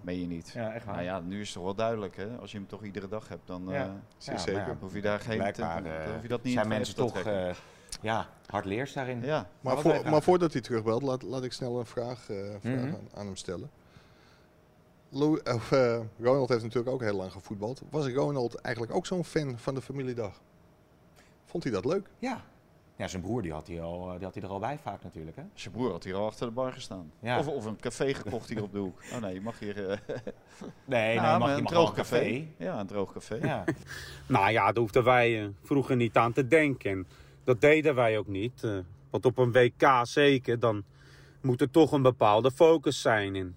meen 0.00 0.20
je 0.20 0.26
niet. 0.26 0.50
Ja, 0.54 0.72
echt 0.72 0.84
waar. 0.84 0.94
Nou 0.94 1.06
ja, 1.06 1.20
nu 1.20 1.40
is 1.40 1.46
het 1.46 1.54
toch 1.54 1.64
wel 1.64 1.74
duidelijk, 1.74 2.16
hè? 2.16 2.26
Als 2.40 2.52
je 2.52 2.56
hem 2.58 2.66
toch 2.66 2.82
iedere 2.84 3.08
dag 3.08 3.28
hebt, 3.28 3.46
dan, 3.46 3.68
eh, 3.72 3.74
Ja. 3.74 3.96
Zeer 4.18 4.34
Ja, 4.34 4.40
zeker. 4.40 4.60
ja, 4.60 4.76
hoef 4.80 4.94
je 4.94 5.00
daar 5.00 5.20
geen... 5.20 5.36
Blijkbaar 5.38 5.82
hoef 6.12 6.22
je 6.22 6.28
dat 6.28 6.42
niet 6.42 6.52
zijn 6.54 6.68
mensen 6.68 6.94
toch 6.94 7.12
te 7.12 7.20
trekken. 7.20 7.48
eh, 7.48 7.54
ja, 8.02 8.28
hardleers 8.46 8.92
daarin. 8.92 9.22
Ja, 9.22 9.48
Maar, 9.60 9.78
voor- 9.78 10.22
voordat 10.22 10.52
hij 10.52 10.62
terugbelt, 10.62 11.02
laat, 11.02 11.22
laat 11.22 11.44
ik 11.44 11.52
snel 11.52 11.78
een 11.78 11.86
vraag, 11.86 12.30
eh, 12.30 12.36
vraag 12.60 12.74
Mhm. 12.74 12.86
aan, 12.94 13.08
aan 13.14 13.26
hem 13.26 13.36
stellen. 13.36 13.70
Eh, 15.44 15.98
Ronald 16.20 16.48
heeft 16.48 16.62
natuurlijk 16.62 16.92
ook 16.94 17.00
heel 17.00 17.16
lang 17.16 17.32
gevoetbald. 17.32 17.82
Was 17.90 18.08
Ronald 18.08 18.54
eigenlijk 18.54 18.94
ook 18.96 19.06
zo'n 19.06 19.24
fan 19.24 19.58
van 19.58 19.74
de 19.74 19.82
familiedag? 19.82 20.40
Vond 21.44 21.62
hij 21.64 21.72
dat 21.72 21.84
leuk? 21.84 22.08
Ja. 22.18 22.40
Ja, 22.96 23.08
zijn 23.08 23.22
broer 23.22 23.42
die 23.42 23.52
had, 23.52 23.66
hij 23.66 23.80
al, 23.80 24.06
eh, 24.08 24.14
die 24.16 24.24
had 24.24 24.34
hij 24.34 24.42
er 24.42 24.48
al 24.48 24.58
bij 24.58 24.78
vaak 24.82 25.02
natuurlijk, 25.02 25.36
hè? 25.36 25.42
Zijn 25.54 25.74
broer 25.74 25.90
had 25.90 26.04
hier 26.04 26.14
al 26.14 26.26
achter 26.26 26.46
de 26.46 26.52
bar 26.52 26.72
gestaan. 26.72 27.12
Ja. 27.20 27.38
Of, 27.38 27.48
of 27.48 27.64
een 27.64 27.80
café 27.80 28.14
gekocht 28.14 28.48
hier 28.48 28.62
op 28.62 28.72
de 28.72 28.78
hoek. 28.78 29.00
Oh 29.12 29.20
nee, 29.20 29.34
je 29.34 29.40
mag 29.40 29.58
hier... 29.58 29.88
eh, 29.90 29.98
Nee, 30.84 31.16
nou, 31.16 31.28
nee, 31.38 31.38
mag, 31.38 31.56
een 31.56 31.62
mag 31.62 31.72
droog 31.72 31.92
café. 31.94 32.46
Ja, 32.56 32.80
een 32.80 32.86
droog 32.86 33.12
café. 33.12 33.34
Ja. 33.34 33.64
Nou 34.26 34.50
ja, 34.50 34.64
daar 34.64 34.76
hoefden 34.82 35.04
wij 35.04 35.52
vroeger 35.62 35.96
niet 35.96 36.16
aan 36.16 36.32
te 36.32 36.48
denken. 36.48 37.06
Dat 37.44 37.60
deden 37.60 37.94
wij 37.94 38.18
ook 38.18 38.26
niet. 38.26 38.64
eh, 38.64 38.78
want 39.10 39.24
op 39.24 39.38
een 39.38 39.52
WK 39.52 40.00
zeker, 40.02 40.58
dan 40.58 40.84
moet 41.40 41.60
er 41.60 41.70
toch 41.70 41.92
een 41.92 42.02
bepaalde 42.02 42.50
focus 42.50 43.00
zijn. 43.00 43.56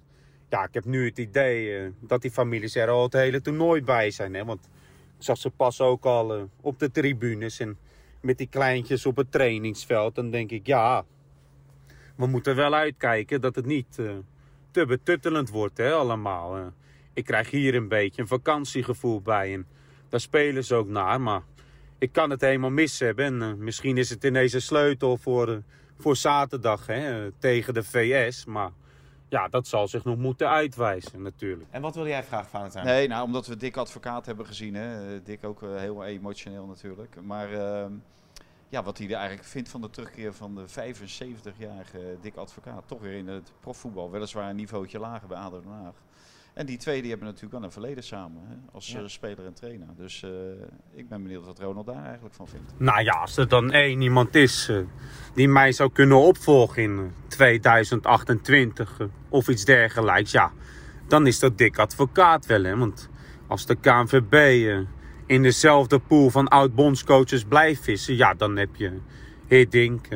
Ja, 0.49 0.63
ik 0.63 0.73
heb 0.73 0.85
nu 0.85 1.05
het 1.05 1.17
idee 1.17 1.77
eh, 1.77 1.91
dat 1.99 2.21
die 2.21 2.31
families 2.31 2.75
er 2.75 2.89
al 2.89 3.03
het 3.03 3.13
hele 3.13 3.41
toernooi 3.41 3.83
bij 3.83 4.11
zijn. 4.11 4.33
Hè? 4.33 4.45
Want 4.45 4.69
ik 5.17 5.23
zag 5.23 5.37
ze 5.37 5.49
pas 5.49 5.81
ook 5.81 6.05
al 6.05 6.35
eh, 6.35 6.43
op 6.61 6.79
de 6.79 6.91
tribunes 6.91 7.59
en 7.59 7.77
met 8.21 8.37
die 8.37 8.47
kleintjes 8.47 9.05
op 9.05 9.15
het 9.15 9.31
trainingsveld. 9.31 10.15
Dan 10.15 10.29
denk 10.31 10.51
ik, 10.51 10.67
ja, 10.67 11.05
we 12.15 12.27
moeten 12.27 12.55
wel 12.55 12.73
uitkijken 12.73 13.41
dat 13.41 13.55
het 13.55 13.65
niet 13.65 13.99
te 14.71 14.85
betuttelend 14.85 15.49
wordt 15.49 15.77
hè, 15.77 15.93
allemaal. 15.93 16.71
ik 17.13 17.25
krijg 17.25 17.49
hier 17.49 17.75
een 17.75 17.87
beetje 17.87 18.21
een 18.21 18.27
vakantiegevoel 18.27 19.21
bij 19.21 19.53
en 19.53 19.67
daar 20.09 20.19
spelen 20.19 20.63
ze 20.63 20.75
ook 20.75 20.87
naar. 20.87 21.21
Maar 21.21 21.41
ik 21.97 22.11
kan 22.11 22.29
het 22.29 22.41
helemaal 22.41 22.69
mis 22.69 22.99
hebben. 22.99 23.25
En 23.25 23.41
eh, 23.41 23.53
misschien 23.53 23.97
is 23.97 24.09
het 24.09 24.23
ineens 24.23 24.53
een 24.53 24.61
sleutel 24.61 25.17
voor, 25.17 25.49
eh, 25.49 25.57
voor 25.97 26.15
zaterdag 26.15 26.87
hè, 26.87 27.25
eh, 27.25 27.31
tegen 27.39 27.73
de 27.73 27.83
VS. 27.83 28.45
Maar 28.45 28.71
ja, 29.29 29.47
dat 29.47 29.67
zal 29.67 29.87
zich 29.87 30.03
nog 30.03 30.17
moeten 30.17 30.49
uitwijzen 30.49 31.21
natuurlijk. 31.21 31.69
En 31.71 31.81
wat 31.81 31.95
wil 31.95 32.07
jij 32.07 32.23
vragen, 32.23 32.49
Valentijn? 32.49 32.85
Nee, 32.85 33.07
nou, 33.07 33.23
omdat 33.23 33.47
we 33.47 33.57
Dick 33.57 33.77
Advocaat 33.77 34.25
hebben 34.25 34.45
gezien. 34.45 34.75
Hè. 34.75 35.21
Dick 35.23 35.43
ook 35.43 35.61
heel 35.61 36.05
emotioneel 36.05 36.65
natuurlijk. 36.65 37.15
Maar 37.21 37.53
ehm, 37.53 37.91
ja, 38.69 38.83
wat 38.83 38.97
hij 38.97 39.07
er 39.07 39.13
eigenlijk 39.15 39.47
vindt 39.47 39.69
van 39.69 39.81
de 39.81 39.89
terugkeer 39.89 40.33
van 40.33 40.55
de 40.55 40.67
75-jarige 40.67 42.17
Dick 42.21 42.35
Advocaat. 42.35 42.83
Toch 42.85 43.01
weer 43.01 43.17
in 43.17 43.27
het 43.27 43.51
profvoetbal. 43.59 44.11
Weliswaar 44.11 44.49
een 44.49 44.55
niveautje 44.55 44.99
lager 44.99 45.27
bij 45.27 45.37
ADO 45.37 45.61
Den 45.61 45.71
Haag. 45.71 45.95
En 46.55 46.65
die 46.65 46.77
twee 46.77 46.99
die 47.01 47.09
hebben 47.09 47.27
natuurlijk 47.27 47.53
wel 47.55 47.63
een 47.63 47.71
verleden 47.71 48.03
samen. 48.03 48.41
Hè, 48.47 48.55
als 48.71 48.91
Ja. 48.91 48.99
eh, 48.99 49.07
speler 49.07 49.45
en 49.45 49.53
trainer. 49.53 49.87
Dus 49.97 50.23
eh, 50.23 50.29
ik 50.93 51.09
ben 51.09 51.23
benieuwd 51.23 51.45
wat 51.45 51.59
Ronald 51.59 51.85
daar 51.85 52.03
eigenlijk 52.05 52.35
van 52.35 52.47
vindt. 52.47 52.73
Nou 52.77 53.03
ja, 53.03 53.11
als 53.11 53.37
er 53.37 53.47
dan 53.47 53.71
één 53.71 54.01
iemand 54.01 54.35
is 54.35 54.67
eh, 54.69 54.77
die 55.33 55.47
mij 55.49 55.71
zou 55.71 55.91
kunnen 55.91 56.17
opvolgen 56.17 56.83
in 56.83 56.97
eh, 56.97 57.03
2028 57.27 58.99
eh, 58.99 59.07
of 59.29 59.47
iets 59.47 59.65
dergelijks, 59.65 60.31
ja, 60.31 60.51
dan 61.07 61.27
is 61.27 61.39
dat 61.39 61.57
Dick 61.57 61.77
Advocaat 61.79 62.45
wel. 62.45 62.63
Hè? 62.63 62.77
Want 62.77 63.09
als 63.47 63.65
de 63.65 63.75
KNVB 63.75 64.33
in 65.25 65.41
dezelfde 65.41 65.99
pool 65.99 66.29
van 66.29 66.47
oud-bondscoaches 66.47 67.43
blijft 67.43 67.83
vissen, 67.83 68.15
ja, 68.15 68.33
dan 68.33 68.55
heb 68.57 68.75
je 68.75 68.91
Hiddink, 69.47 70.07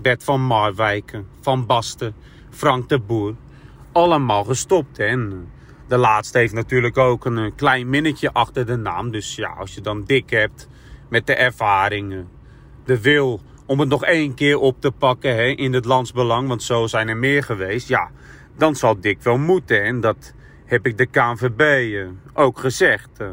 Bert 0.00 0.24
van 0.24 0.40
Marwijk, 0.40 1.12
eh, 1.12 1.20
Van 1.40 1.66
Basten, 1.66 2.14
Frank 2.50 2.88
de 2.88 2.98
Boer, 3.00 3.34
allemaal 3.92 4.44
gestopt. 4.44 4.96
Hè? 4.96 5.04
En, 5.04 5.48
de 5.88 5.96
laatste 5.96 6.38
heeft 6.38 6.52
natuurlijk 6.52 6.98
ook 6.98 7.24
een 7.24 7.38
eh, 7.38 7.50
klein 7.56 7.88
minnetje 7.88 8.32
achter 8.32 8.66
de 8.66 8.76
naam. 8.76 9.10
Dus 9.10 9.34
ja, 9.34 9.48
als 9.48 9.74
je 9.74 9.80
dan 9.80 10.04
Dick 10.04 10.30
hebt 10.30 10.68
met 11.08 11.26
de 11.26 11.34
ervaringen, 11.34 12.28
de 12.84 13.00
wil 13.00 13.40
om 13.66 13.80
het 13.80 13.88
nog 13.88 14.04
één 14.04 14.34
keer 14.34 14.58
op 14.58 14.80
te 14.80 14.90
pakken 14.90 15.34
hè, 15.34 15.44
in 15.44 15.72
het 15.72 15.84
landsbelang, 15.84 16.48
want 16.48 16.62
zo 16.62 16.86
zijn 16.86 17.08
er 17.08 17.16
meer 17.16 17.42
geweest, 17.42 17.88
ja, 17.88 18.10
dan 18.56 18.76
zal 18.76 19.00
Dick 19.00 19.22
wel 19.22 19.38
moeten. 19.38 19.82
En 19.82 20.00
dat 20.00 20.34
heb 20.64 20.86
ik 20.86 20.98
de 20.98 21.06
KNVB 21.06 21.60
eh, 21.60 22.06
ook 22.32 22.58
gezegd. 22.58 23.08
Eh, 23.16 23.26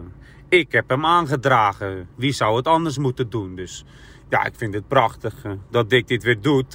ik 0.49 0.71
heb 0.71 0.89
hem 0.89 1.05
aangedragen. 1.05 2.07
Wie 2.15 2.31
zou 2.31 2.55
het 2.55 2.67
anders 2.67 2.97
moeten 2.97 3.29
doen? 3.29 3.55
Dus 3.55 3.85
ja, 4.29 4.45
ik 4.45 4.53
vind 4.55 4.73
het 4.73 4.87
prachtig 4.87 5.33
dat 5.69 5.89
Dick 5.89 6.07
dit 6.07 6.23
weer 6.23 6.41
doet. 6.41 6.73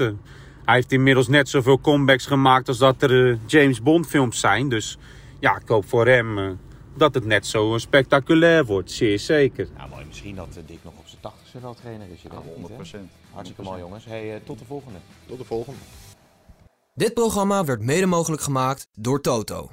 Hij 0.64 0.74
heeft 0.74 0.92
inmiddels 0.92 1.28
net 1.28 1.48
zoveel 1.48 1.80
comebacks 1.80 2.26
gemaakt 2.26 2.68
als 2.68 2.78
dat 2.78 3.02
er 3.02 3.38
James 3.46 3.82
Bond 3.82 4.06
films 4.06 4.40
zijn. 4.40 4.68
Dus 4.68 4.98
ja, 5.40 5.56
ik 5.56 5.68
hoop 5.68 5.88
voor 5.88 6.06
hem 6.06 6.38
eh, 6.38 6.50
dat 6.96 7.14
het 7.14 7.24
net 7.24 7.46
zo 7.46 7.78
spectaculair 7.78 8.64
wordt. 8.64 8.90
Zeer 8.90 9.18
zeker. 9.18 9.68
Nou, 9.76 9.88
mooi. 9.90 10.04
Misschien 10.04 10.34
dat 10.34 10.56
eh, 10.56 10.62
Dick 10.66 10.78
nog 10.84 10.92
op 10.98 11.06
zijn 11.06 11.34
80ste 11.34 11.60
wel 11.62 11.74
trainer 11.74 12.06
is. 12.10 12.22
Je 12.22 12.28
het 12.28 12.56
niet, 12.56 12.68
hè? 12.68 13.00
100%. 13.00 13.10
Hartstikke 13.32 13.62
mooi, 13.62 13.80
jongens. 13.80 14.04
Hey, 14.04 14.34
eh, 14.34 14.40
tot 14.44 14.58
de 14.58 14.64
volgende. 14.64 14.98
Tot 15.26 15.38
de 15.38 15.44
volgende. 15.44 15.78
Dit 16.94 17.14
programma 17.14 17.64
werd 17.64 17.80
mede 17.80 18.06
mogelijk 18.06 18.42
gemaakt 18.42 18.88
door 18.92 19.20
Toto. 19.20 19.70